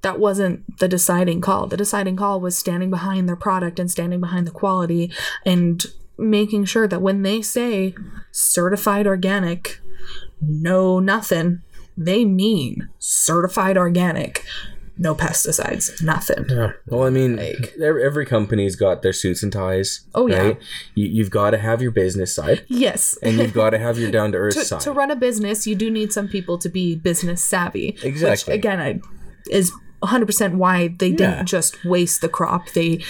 [0.00, 1.66] that wasn't the deciding call.
[1.66, 5.12] The deciding call was standing behind their product and standing behind the quality
[5.44, 5.84] and
[6.18, 7.94] making sure that when they say
[8.30, 9.80] certified organic,
[10.40, 11.62] no nothing,
[11.96, 14.44] they mean certified organic,
[14.96, 16.44] no pesticides, nothing.
[16.48, 16.72] Yeah.
[16.86, 20.06] Well, I mean, Like- every, company's got their suits and ties.
[20.14, 20.38] Oh, yeah.
[20.42, 20.58] right?
[20.94, 23.16] You, you've got to have your business side, Yes.
[23.22, 24.80] and you've got to have your down to earth side.
[24.82, 27.96] to run a business, you do need some people to be business savvy.
[28.02, 28.52] Exactly.
[28.52, 29.00] Which, again, I,
[29.50, 31.16] is 100% why they Yeah.
[31.16, 32.70] didn't just waste the crop.
[32.72, 33.02] They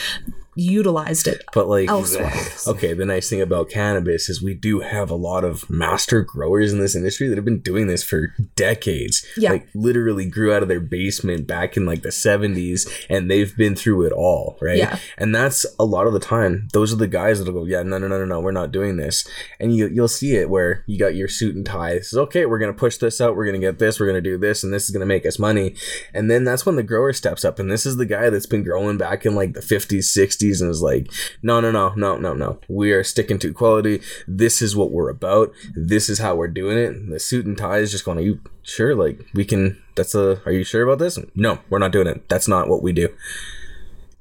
[0.55, 2.33] utilized it But like, elsewhere.
[2.67, 6.73] okay, the nice thing about cannabis is we do have a lot of master growers
[6.73, 9.25] in this industry that have been doing this for decades.
[9.37, 9.53] Yeah.
[9.53, 13.75] Like literally grew out of their basement back in like the 70s and they've been
[13.75, 14.79] through it all, right?
[14.79, 14.99] Yeah.
[15.19, 16.69] And that's a lot of the time.
[16.73, 18.97] Those are the guys that'll go, yeah, no, no, no, no, no, we're not doing
[18.97, 19.27] this.
[19.59, 21.95] And you, you'll see it where you got your suit and tie.
[21.95, 23.37] This is okay, we're going to push this out.
[23.37, 23.99] We're going to get this.
[23.99, 24.63] We're going to do this.
[24.63, 25.75] And this is going to make us money.
[26.13, 27.59] And then that's when the grower steps up.
[27.59, 30.71] And this is the guy that's been growing back in like the 50s, 60s and
[30.71, 31.11] is like,
[31.43, 32.59] no, no, no, no, no, no.
[32.69, 34.01] We are sticking to quality.
[34.27, 35.53] This is what we're about.
[35.75, 36.91] This is how we're doing it.
[36.91, 38.95] And the suit and tie is just going, are you sure?
[38.95, 41.19] Like, we can, that's a, are you sure about this?
[41.35, 42.29] No, we're not doing it.
[42.29, 43.09] That's not what we do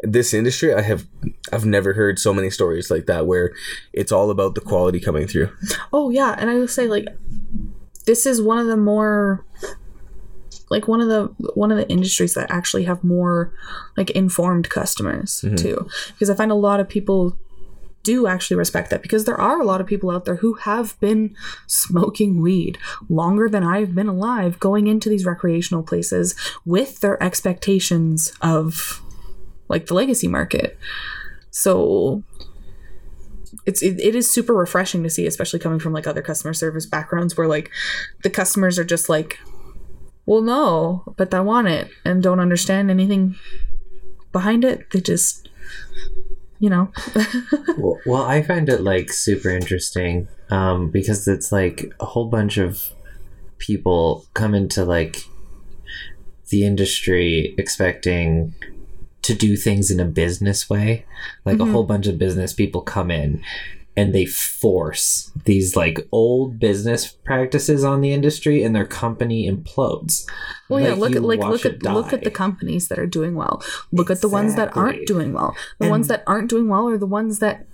[0.05, 1.07] this industry i have
[1.53, 3.53] i've never heard so many stories like that where
[3.93, 5.49] it's all about the quality coming through
[5.93, 6.36] Oh, yeah.
[6.38, 7.07] And I will say, like,
[8.05, 9.45] this is one of the more.
[10.70, 13.53] Like one of the one of the industries that actually have more
[13.97, 15.55] like informed customers mm-hmm.
[15.55, 17.38] too, because I find a lot of people
[18.03, 20.99] do actually respect that because there are a lot of people out there who have
[20.99, 21.36] been
[21.68, 22.78] smoking weed
[23.09, 26.36] longer than I've been alive going into these recreational places
[26.66, 29.01] with their expectations of
[29.70, 30.78] like the legacy market.
[31.49, 32.24] So
[33.66, 36.86] it's it, it is super refreshing to see, especially coming from like other customer service
[36.86, 37.72] backgrounds where like
[38.24, 39.39] the customers are just like,
[40.26, 43.36] well, no, but I want it and don't understand anything
[44.32, 44.89] behind it.
[44.91, 45.49] They just,
[46.59, 46.91] you know,
[47.78, 52.57] well, well, I find it like super interesting um, because it's like a whole bunch
[52.57, 52.82] of
[53.57, 55.26] people come into like
[56.49, 58.53] the industry expecting
[59.24, 61.05] to do things in a business way.
[61.45, 63.41] Like a whole bunch of business people come in
[63.96, 70.26] and they force these like old business practices on the industry and their company implodes.
[70.70, 70.94] Well, yeah.
[70.94, 73.62] Look at like look at look at the companies that are doing well.
[73.91, 75.56] Look at the ones that aren't doing well.
[75.80, 77.68] The ones that aren't doing well are the ones that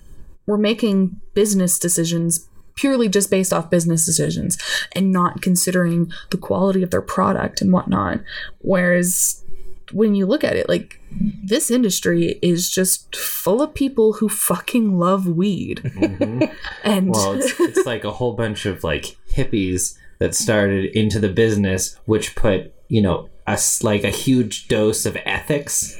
[0.46, 4.58] were making business decisions purely just based off business decisions
[4.92, 8.20] and not considering the quality of their product and whatnot.
[8.58, 9.44] Whereas
[9.92, 11.00] when you look at it, like
[11.42, 16.52] this industry is just full of people who fucking love weed, Mhm.
[16.84, 21.28] and Well, it's, it's like a whole bunch of like hippies that started into the
[21.28, 25.98] business, which put you know us like a huge dose of ethics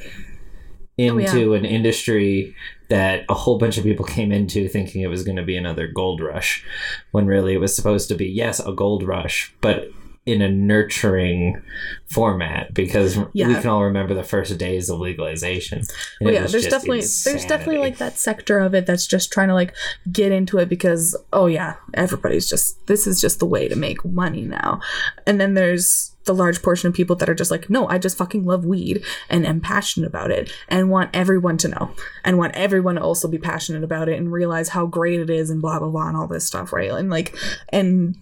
[0.97, 2.55] into an industry
[2.89, 5.87] that a whole bunch of people came into thinking it was going to be another
[5.87, 6.63] gold rush,
[7.11, 9.89] when really it was supposed to be yes a gold rush, but
[10.25, 11.59] in a nurturing
[12.05, 15.81] format because we can all remember the first days of legalization.
[16.19, 19.55] Well, yeah, there's definitely there's definitely like that sector of it that's just trying to
[19.55, 19.75] like
[20.11, 24.05] get into it because oh yeah, everybody's just this is just the way to make
[24.05, 24.79] money now.
[25.25, 28.15] And then there's the large portion of people that are just like, no, I just
[28.15, 32.53] fucking love weed and am passionate about it and want everyone to know and want
[32.53, 35.79] everyone to also be passionate about it and realize how great it is and blah
[35.79, 36.91] blah blah and all this stuff, right?
[36.91, 37.35] And like
[37.69, 38.15] and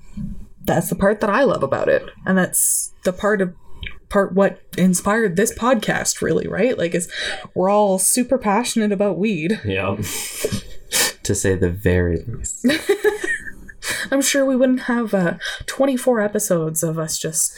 [0.64, 2.04] that's the part that I love about it.
[2.26, 3.54] And that's the part of
[4.10, 7.12] part what inspired this podcast really right like is
[7.54, 9.96] we're all super passionate about weed Yeah.
[11.24, 12.66] to say the very least.
[14.12, 15.36] i'm sure we wouldn't have uh,
[15.68, 17.54] 24 episodes of us just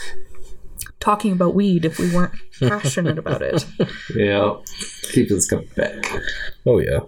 [1.00, 3.66] talking about weed if we weren't passionate about it
[4.16, 4.56] Yeah.
[5.14, 6.06] People's come back.
[6.66, 7.00] Oh yeah.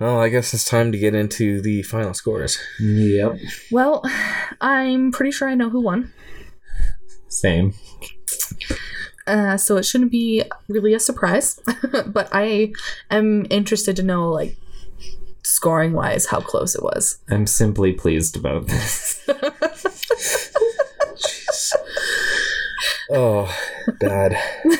[0.00, 2.56] Well, I guess it's time to get into the final scores.
[2.80, 3.38] Yep.
[3.72, 4.02] well
[4.60, 6.12] i'm pretty sure i know who won
[7.28, 7.74] Same.
[9.26, 11.60] uh, so it shouldn't be really a surprise
[12.06, 12.72] but i
[13.10, 14.56] am interested to know like
[15.44, 19.26] scoring wise how close it was I'm simply pleased about this.
[23.10, 23.48] Oh,
[24.00, 24.36] bad.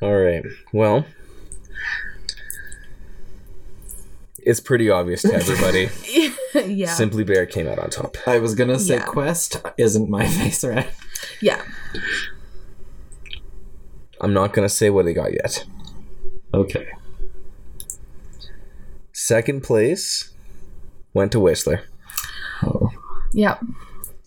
[0.00, 0.42] All right.
[0.72, 1.04] Well,
[4.46, 5.88] it's pretty obvious to everybody.
[6.72, 8.16] yeah Simply Bare came out on top.
[8.26, 9.06] I was gonna say Yeah.
[9.06, 10.88] Qwest isn't my face right.
[11.40, 11.62] yeah
[14.20, 15.64] I'm not gonna say what they got yet.
[16.52, 16.86] Okay.
[19.12, 20.32] Second place
[21.12, 21.82] went to Whistler,
[22.62, 22.90] Oh.
[23.32, 23.58] yeah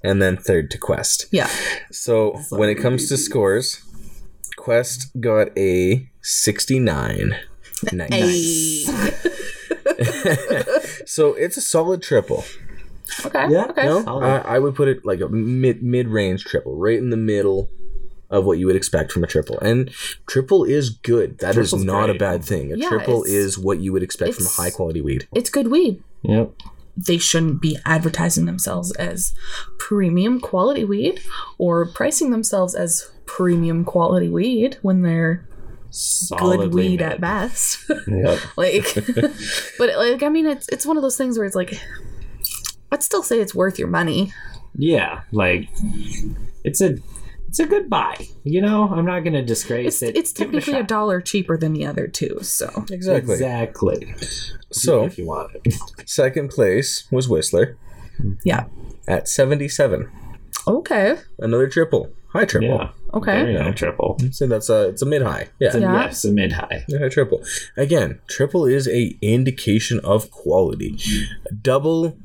[0.04, 1.26] and then third to Qwest.
[1.32, 1.50] yeah
[1.92, 3.84] So when it comes to scores,
[4.60, 7.36] Qwest got a 69.
[7.94, 8.90] Nice.
[11.06, 12.44] so it's a solid triple.
[13.26, 13.48] Okay.
[13.50, 13.86] Yeah, Okay.
[13.86, 17.18] No, I, I would put it like a mid mid range triple, right in the
[17.18, 17.70] middle
[18.30, 19.58] of what you would expect from a triple.
[19.60, 19.90] And
[20.28, 21.40] triple is good.
[21.40, 22.16] That is Triple's not great.
[22.18, 22.74] a bad thing.
[22.74, 25.28] A Yeah, triple is what you would expect from a high quality weed.
[25.34, 26.04] It's good weed.
[26.24, 26.52] Yep.
[26.98, 29.34] They shouldn't be advertising themselves as
[29.78, 31.22] premium quality weed
[31.58, 35.47] or pricing themselves as premium quality weed when they're
[35.88, 37.14] good Solidly weed mid.
[37.14, 37.90] at best.
[38.08, 38.58] Yep.
[38.58, 38.96] like,
[39.78, 41.74] but like, I mean, it's it's one of those things where it's like,
[42.92, 44.32] I'd still say it's worth your money.
[44.76, 45.70] Yeah, like
[46.64, 46.98] it's a
[47.48, 48.28] it's a good buy.
[48.44, 50.16] You know, I'm not gonna It's disgrace it.
[50.16, 52.40] it's Give it technically a, dollar cheaper than the other two.
[52.42, 53.34] So Exactly.
[53.34, 54.16] Exactly.
[54.72, 55.74] So if you want it.
[56.06, 57.78] second place was Whistler
[58.44, 58.66] yeah.
[59.08, 60.10] at 77.
[60.68, 61.16] Okay.
[61.40, 62.12] Another triple.
[62.30, 62.70] High triple.
[62.70, 62.90] Yeah.
[63.14, 63.44] Okay.
[63.44, 64.18] Very high triple.
[64.32, 65.48] So that's a it's a mid high.
[65.60, 65.68] Yeah.
[65.68, 65.94] It's a, Yeah.
[66.04, 66.84] Yes, a mid high.
[66.88, 67.42] Yeah, triple.
[67.78, 71.00] Again, triple is a indication of quality.
[71.62, 72.18] Double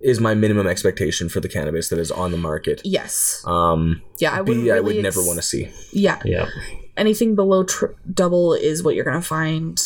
[0.00, 2.80] is my minimum expectation for the cannabis that is on the market.
[2.84, 3.42] Yes.
[3.46, 4.32] Um, Yeah.
[4.32, 4.46] I would.
[4.46, 5.68] B, I really would never want to see.
[5.92, 6.20] Yeah.
[6.24, 6.48] Yep.
[6.96, 9.80] anything below tr- double is what you're going to find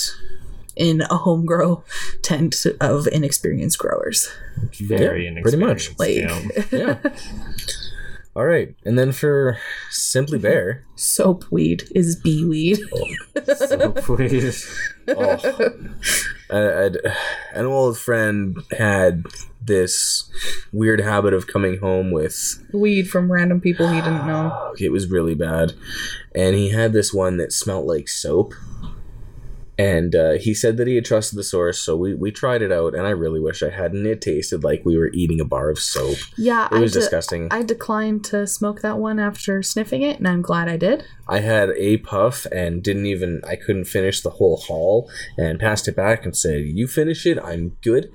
[0.76, 1.82] in a home grow
[2.22, 4.28] tent of inexperienced growers.
[4.80, 5.96] Very Yeah, pretty much.
[5.98, 6.40] Like yeah.
[6.72, 6.96] Yeah.
[8.36, 9.58] All right, and then for
[9.90, 12.78] Simply Bare, soap weed is bee weed.
[13.54, 14.66] So please.
[15.08, 15.38] oh,
[16.50, 17.14] a- oh.
[17.54, 19.24] an old friend had
[19.62, 20.30] this
[20.72, 24.74] weird habit of coming home with Weed from random people he didn't know.
[24.78, 25.72] it was really bad
[26.34, 28.52] and he had this one that smelled like soap
[29.78, 32.70] and uh, he said that he had trusted the source so we, we tried it
[32.70, 35.68] out and i really wish i hadn't it tasted like we were eating a bar
[35.70, 39.62] of soap Yeah, it was I, de- disgusting I declined to smoke that one after
[39.62, 41.04] sniffing it, and I'm glad I did.
[41.28, 45.88] I had a puff and didn't even I couldn't finish the whole haul and passed
[45.88, 48.10] it back and said, "You finish it, I'm good."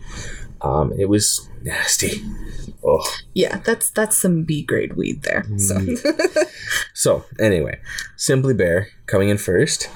[0.62, 2.22] Um, it was nasty.
[2.84, 3.04] Oh,
[3.34, 5.46] Yeah, that's that's some B grade weed there.
[5.58, 5.80] So
[6.94, 7.80] so anyway,
[8.18, 9.90] Simply Bare coming in first,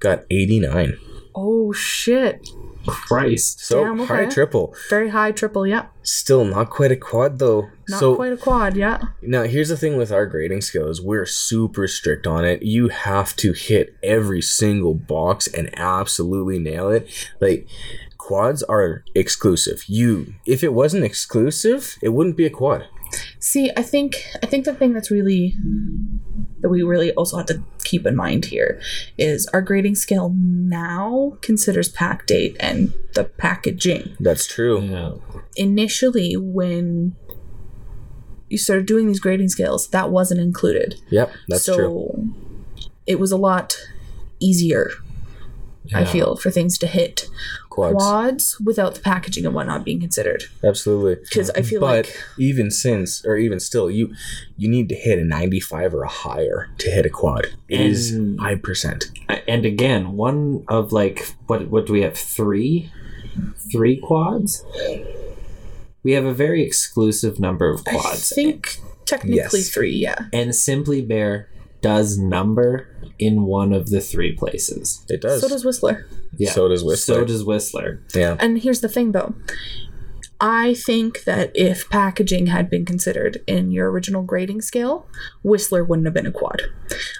[0.00, 0.98] got eighty nine.
[1.34, 2.48] oh shit,
[2.86, 3.60] Christ.
[3.60, 4.14] So Damn, okay.
[4.24, 5.66] high triple, very high triple.
[5.66, 7.68] Yeah, still not quite a quad though.
[7.88, 8.76] not so quite a quad.
[8.76, 11.00] Yeah, Now, here's the thing with our grading skills.
[11.00, 12.62] We're super strict on it.
[12.62, 17.08] You have to hit every single box and absolutely nail it.
[17.40, 17.68] Like,
[18.18, 19.84] quads are exclusive.
[19.86, 22.86] You, if it wasn't exclusive, it wouldn't be a quad.
[23.38, 25.54] See, I think I think the thing that's really
[26.60, 28.80] that we really also have to keep in mind here
[29.18, 34.16] is our grading scale now considers pack date and the packaging.
[34.18, 34.80] That's true.
[34.80, 35.12] Yeah.
[35.56, 37.14] Initially, when
[38.48, 41.00] you started doing these grading scales, that wasn't included.
[41.10, 42.34] Yep, that's so true.
[43.06, 43.76] it was a lot
[44.40, 44.90] easier,
[45.94, 47.26] I feel, for things to hit
[47.76, 47.94] Quads.
[47.94, 50.44] quads without the packaging and whatnot being considered.
[50.64, 51.16] Absolutely.
[51.22, 54.14] Because I feel But like even since, or even still, you
[54.56, 57.46] you need to hit a 95 or a higher to hit a quad.
[57.68, 59.04] It is And- 5%.
[59.46, 62.16] And again, one of like what what do we have?
[62.16, 62.90] Three?
[63.70, 64.64] Three quads?
[66.02, 68.32] We have a very exclusive number of quads.
[68.32, 69.68] I think technically Yes.
[69.68, 70.26] three, yeah.
[70.32, 71.48] and Simply Bare
[71.82, 75.04] does number in one of the three places.
[75.08, 75.40] It does.
[75.40, 76.06] So does Whistler.
[76.38, 76.50] Yeah.
[76.52, 77.16] So does Whistler.
[77.16, 78.00] So does Whistler.
[78.14, 78.36] yeah.
[78.40, 79.34] And here's the thing though.
[80.38, 85.06] I think that if packaging had been considered in your original grading scale,
[85.42, 86.60] Whistler wouldn't have been a quad.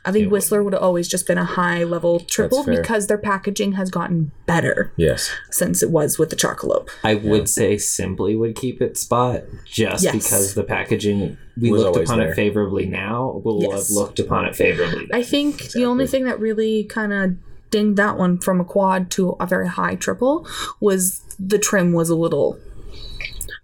[0.05, 3.17] I think It Whistler would have always just been a high level triple because their
[3.17, 5.31] packaging has gotten better Yes.
[5.51, 6.91] since it was with the Chocolope.
[7.03, 10.13] I would say Simply would keep its spot just Yes.
[10.13, 12.33] because the packaging we Was looked upon there.
[12.33, 13.41] it favorably now.
[13.43, 13.89] We'll Yes.
[13.89, 15.09] have looked upon it favorably.
[15.11, 17.31] I think the only thing that really kind of
[17.71, 20.47] dinged that one from a quad to a very high triple
[20.81, 22.59] was the trim was a little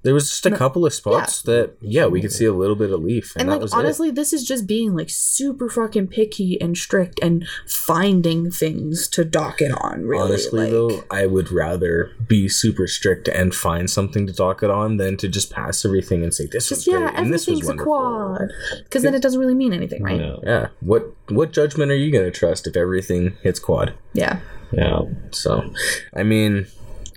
[0.02, 2.90] There was just a couple of spots that, yeah, we could see a little bit
[2.90, 3.34] of leaf.
[3.36, 6.76] And, and that like was honestly this is just being like super fucking picky and
[6.76, 12.10] strict and finding things to dock it on really Honestly, like, though, I would rather
[12.26, 16.22] be super strict and find something to dock it on than to just pass everything
[16.22, 17.92] and say, this was just yeah great and this was everything's a wonderful.
[17.92, 18.52] quad
[18.84, 20.40] because then it doesn't really mean anything right No.
[20.42, 20.68] Yeah.
[20.80, 23.94] What what judgment are you going to trust if everything hits quad?
[24.14, 24.40] yeah
[24.72, 25.02] Yeah.
[25.30, 25.70] So,
[26.14, 26.66] I mean,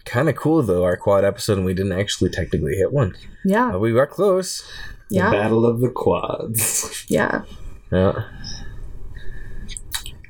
[0.05, 3.15] kind of cool, though, our quad episode, and we didn't actually technically hit one.
[3.43, 4.61] yeah But we were close.
[5.09, 7.05] The yeah Battle of the Quads.
[7.09, 7.43] yeah
[7.91, 8.23] Yeah.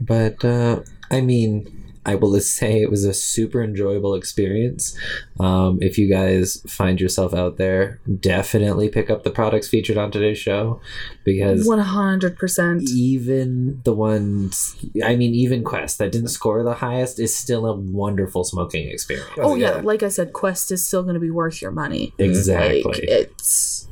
[0.02, 4.98] But uh, I mean, I will just say it was a super enjoyable experience.
[5.40, 10.12] Um, if you guys find yourself out there, definitely pick up the products featured on
[10.12, 10.80] today's show
[11.24, 17.36] because 100% even the ones, I mean, even Qwest that didn't score the highest is
[17.36, 19.30] still a wonderful smoking experience.
[19.38, 19.82] oh yeah yeah.
[19.82, 22.84] like i said qwest is still going to be worth your money Exactly.
[22.84, 23.88] Like it's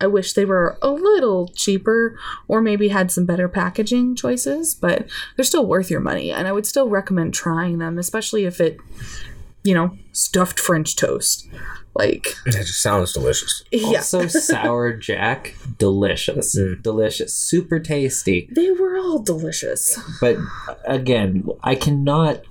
[0.00, 2.18] I wish they were a little cheaper
[2.48, 6.52] or maybe had some better packaging choices, but they're still worth your money and I
[6.52, 8.78] would still recommend trying them, especially if it
[9.64, 11.48] you know, stuffed French toast.
[11.94, 13.64] Like That just sounds delicious.
[13.72, 13.98] yeah.
[13.98, 16.56] Also, Sour Jack, delicious.
[16.56, 16.82] Mm.
[16.82, 17.34] Delicious.
[17.34, 18.48] Super tasty.
[18.52, 19.98] They were all delicious.
[20.20, 20.36] But
[20.86, 22.42] again, I cannot,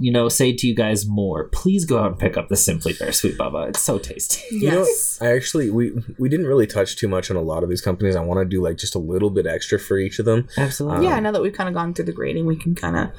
[0.00, 1.44] you know, say to you guys more.
[1.44, 3.68] Please go out and pick up the Simply Bare Sweet Bubba.
[3.70, 4.40] It's so tasty.
[4.60, 5.18] You know, Yes.
[5.22, 8.14] I actually we we didn't really touch too much on a lot of these companies.
[8.16, 10.48] I want to do like just a little bit extra for each of them.
[10.58, 11.06] Absolutely.
[11.06, 13.10] yeah, now that we've kind of gone through the grading, we can kind of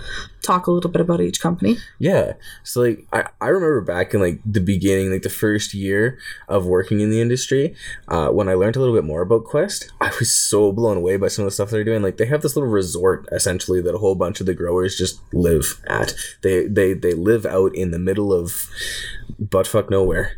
[0.42, 1.78] talk a little bit about each company.
[2.00, 2.34] Yeah.
[2.64, 6.66] So like I, I remember back in like the beginning, like the first year of
[6.66, 7.76] working in the industry,
[8.08, 11.18] uh, when I learned a little bit more about Qwest, I was so blown away
[11.18, 12.02] by some of the stuff they're doing.
[12.02, 15.22] Like they have this little resort essentially that a whole bunch of the growers just
[15.34, 16.14] live at.
[16.44, 18.68] They they they live out in the middle of
[19.42, 20.34] buttfuck nowhere.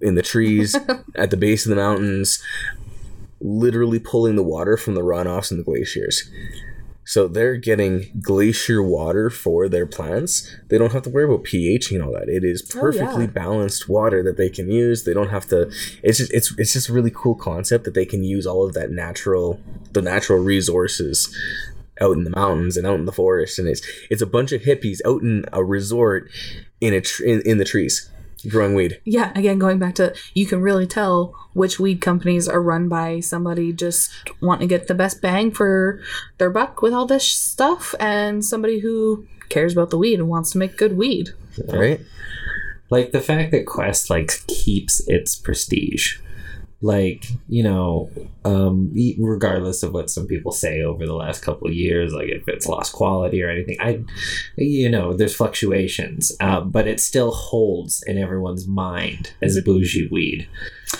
[0.00, 0.76] In the trees,
[1.16, 2.42] at the base of the mountains,
[3.40, 6.28] literally pulling the water from the runoffs and the glaciers.
[7.04, 10.54] So they're getting glacier water for their plants.
[10.68, 12.28] They don't have to worry about pH and all that.
[12.28, 13.30] It is Oh, perfectly yeah.
[13.30, 15.04] balanced water that they can use.
[15.04, 15.70] They don't have to.
[16.02, 18.74] It's just it's it's just a really cool concept that they can use all of
[18.74, 19.58] that natural
[19.94, 21.34] the natural resources
[22.00, 24.62] out in the mountains and out in the forest, and it's it's a bunch of
[24.62, 26.30] hippies out in a resort
[26.80, 28.10] in a tr- in, in the trees
[28.48, 29.00] growing weed.
[29.04, 33.20] Yeah, again, going back to you can really tell which weed companies are run by
[33.20, 36.00] somebody just wanting to get the best bang for
[36.38, 40.52] their buck with all this stuff, and somebody who cares about the weed and wants
[40.52, 41.30] to make good weed.
[41.68, 42.00] Right?
[42.90, 46.18] like the fact that qwest like keeps its prestige
[46.80, 48.08] like you know
[48.44, 52.46] um regardless of what some people say over the last couple of years like if
[52.46, 54.00] it's lost quality or anything i
[54.56, 60.48] you know there's fluctuations uh, but it still holds in everyone's mind as bougie weed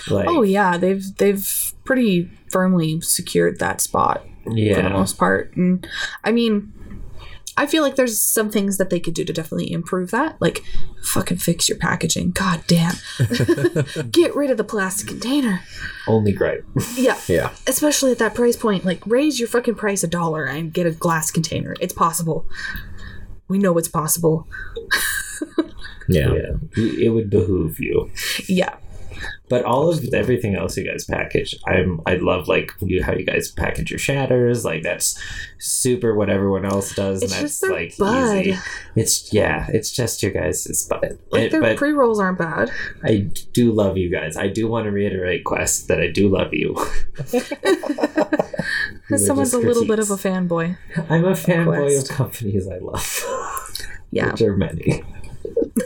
[0.09, 4.75] like Oh yeah, they've they've pretty firmly secured that spot yeah.
[4.75, 5.55] for the most part.
[5.55, 5.87] And
[6.23, 6.73] I mean,
[7.59, 10.37] I feel like there's some things that they could do to definitely improve that.
[10.39, 10.63] Like,
[11.03, 12.31] fucking fix your packaging.
[12.31, 12.95] God damn.
[14.11, 15.61] Get rid of the plastic container.
[16.07, 17.19] only gripe Yeah.
[17.27, 17.51] Yeah.
[17.67, 18.85] Especially at that price point.
[18.85, 21.75] Like, raise your fucking price a dollar and get a glass container.
[21.81, 22.45] It's possible.
[23.49, 24.47] We know it's possible.
[26.11, 26.33] Yeah.
[26.33, 26.55] yeah
[27.05, 28.09] it would behoove you
[28.47, 28.77] Yeah.
[29.49, 33.25] But all of everything else you guys package, I'm I love like you how you
[33.25, 34.63] guys package your shatters.
[34.63, 35.19] Like that's
[35.57, 38.45] super what everyone else does, It's and just their like bud.
[38.45, 38.57] easy.
[38.95, 41.17] It's yeah, it's just your guys' it's bud.
[41.31, 42.71] Like, It- their pre rolls aren't bad.
[43.03, 44.37] I do love you guys.
[44.37, 46.75] I do want to reiterate, Qwest, that I do love you.
[49.17, 50.77] Someone's a little bit of a fanboy.
[51.09, 52.11] I'm a fanboy Qwest.
[52.11, 53.25] of companies I love,
[54.11, 54.31] Yeah.
[54.31, 55.03] which are many.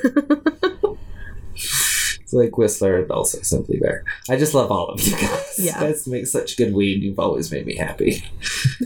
[2.34, 4.04] It's like Whistler and also Simply Bare.
[4.28, 5.60] I just love all of you guys.
[5.60, 5.80] Yeah.
[5.80, 7.04] You guys make such good weed.
[7.04, 8.24] You've always made me happy.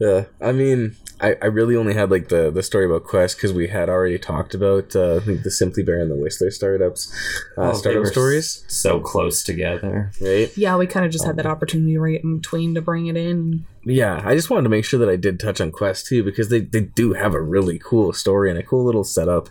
[0.00, 3.52] Yeah, I mean, I, I really only had like the, the story about Qwest because
[3.52, 7.12] we had already talked about uh, I think the Simply Bare and the Whistler startups,
[7.58, 10.10] uh, Oh, they startup were stories, So close together.
[10.22, 10.50] right?
[10.56, 13.66] Yeah, we kind of just had that opportunity right in between to bring it in.
[13.84, 16.48] Yeah, I just wanted to make sure that I did touch on Qwest too because
[16.48, 19.50] they, they do have a really cool story and a cool little setup.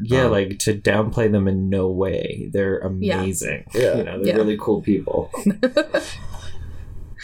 [0.00, 2.48] Yeah, Um, like to downplay them in no way.
[2.52, 3.20] They're Yeah.
[3.20, 3.64] amazing.
[3.74, 3.98] Yeah.
[3.98, 4.36] You know, they're Yeah.
[4.36, 5.30] really cool people.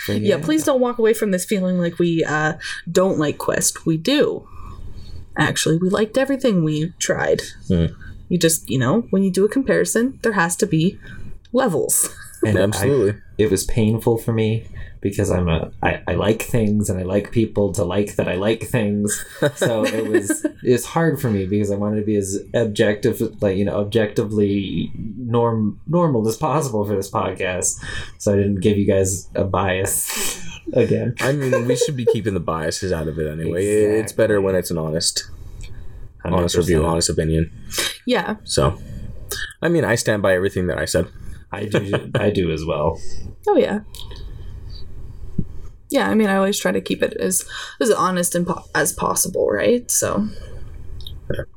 [0.09, 0.39] Yeah.
[0.39, 2.55] please don't walk away from this feeling like we uh,
[2.91, 3.85] don't like Qwest.
[3.87, 4.47] We do.
[5.37, 7.43] Actually, we liked everything we tried.
[7.69, 7.87] Hmm.
[8.29, 10.99] You just, you know, when you do a comparison, there has to be
[11.53, 12.09] levels.
[12.47, 13.21] And I- Absolutely.
[13.39, 14.67] it was painful for me
[15.01, 18.35] because I'm a I, I like things and I like people to like that I
[18.35, 19.25] like things.
[19.57, 23.21] So it was it was hard for me because I wanted to be as objective
[23.43, 27.83] like you know objectively norm normal as possible for this podcast.
[28.19, 30.41] So I didn't give you guys a bias
[30.73, 31.15] again.
[31.21, 33.65] I mean, we should be keeping the biases out of it anyway.
[33.65, 35.29] It's better when it's an honest,
[36.25, 37.51] honest review, honest opinion.
[38.07, 38.37] Yeah.
[38.45, 38.79] So,
[39.63, 41.07] I mean, I stand by everything that I said.
[41.53, 43.01] I do I do as well.
[43.49, 43.83] Oh, yeah.
[45.89, 47.49] Yeah, I mean, I always try to keep it as
[47.81, 49.89] as honest and po- as possible, right?
[49.89, 50.27] So,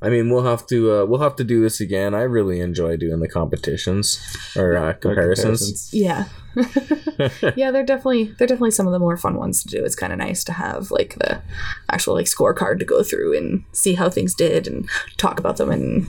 [0.03, 2.13] I mean, we'll have to uh, we'll have to do this again.
[2.13, 4.19] I really enjoy doing the competitions
[4.55, 5.89] or uh, comparisons.
[5.91, 6.25] yeah.
[7.55, 9.83] yeah, they're definitely they're definitely some of the more fun ones to do.
[9.83, 11.41] It's kind of nice to have like the
[11.89, 14.87] actual like scorecard to go through and see how things did and
[15.17, 16.07] talk about them and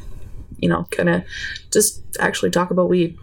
[0.59, 1.25] you know, kind of
[1.73, 3.19] just actually talk about weed.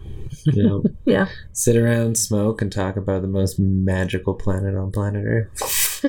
[0.52, 1.28] You know, Yeah.
[1.52, 6.04] sit around, smoke, and talk about the most magical planet on planet Earth.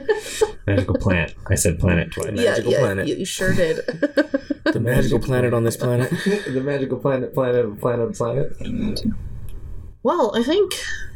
[0.67, 1.33] magical plant.
[1.49, 2.31] I said planet twice.
[2.31, 3.07] Magical yeah, yeah, planet.
[3.07, 3.79] You, you sure did.
[4.65, 6.11] The magical planet on this planet.
[6.11, 9.01] the magical planet, planet, planet, planet.
[10.03, 10.73] Well, I think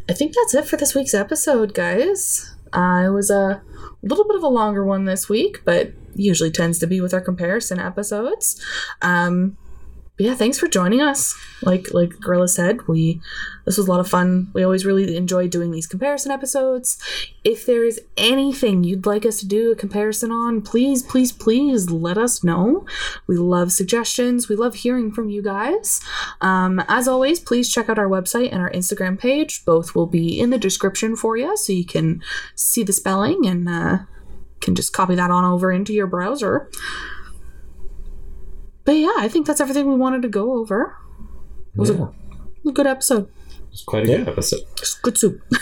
[0.10, 2.56] I think that's it for this week's episode, guys.
[2.72, 3.62] Uh, it was a
[4.02, 7.22] little bit of a longer one this week, but usually tends to be with our
[7.22, 8.60] comparison episodes.
[9.04, 9.56] Um,
[10.20, 11.36] yeah, thanks for joining us.
[11.64, 13.20] Like like Gorilla said, we
[13.66, 14.52] this was a lot of fun.
[14.54, 17.02] We always really enjoy doing these comparison episodes.
[17.44, 21.90] If there is anything you'd like us to do a comparison on, please, please, please
[21.90, 22.86] let us know.
[23.26, 24.48] We love suggestions.
[24.48, 26.00] We love hearing from you guys.
[26.42, 29.66] Um, as always, please check out our website and our Instagram page.
[29.66, 32.22] Both will be in the description for you, so you can
[32.54, 33.98] see the spelling and uh,
[34.62, 36.70] can just copy that on over into your browser.
[38.86, 40.98] But yeah, I think that's everything we wanted to go over.
[41.74, 42.08] It was Yeah.
[42.66, 43.30] a, a good episode.
[43.72, 44.18] It's quite a Yeah.
[44.20, 44.62] good episode.
[44.76, 45.42] Just good soup.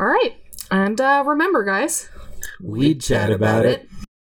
[0.00, 0.34] All right.
[0.70, 2.08] And uh, remember, guys,
[2.60, 3.88] We chat about it.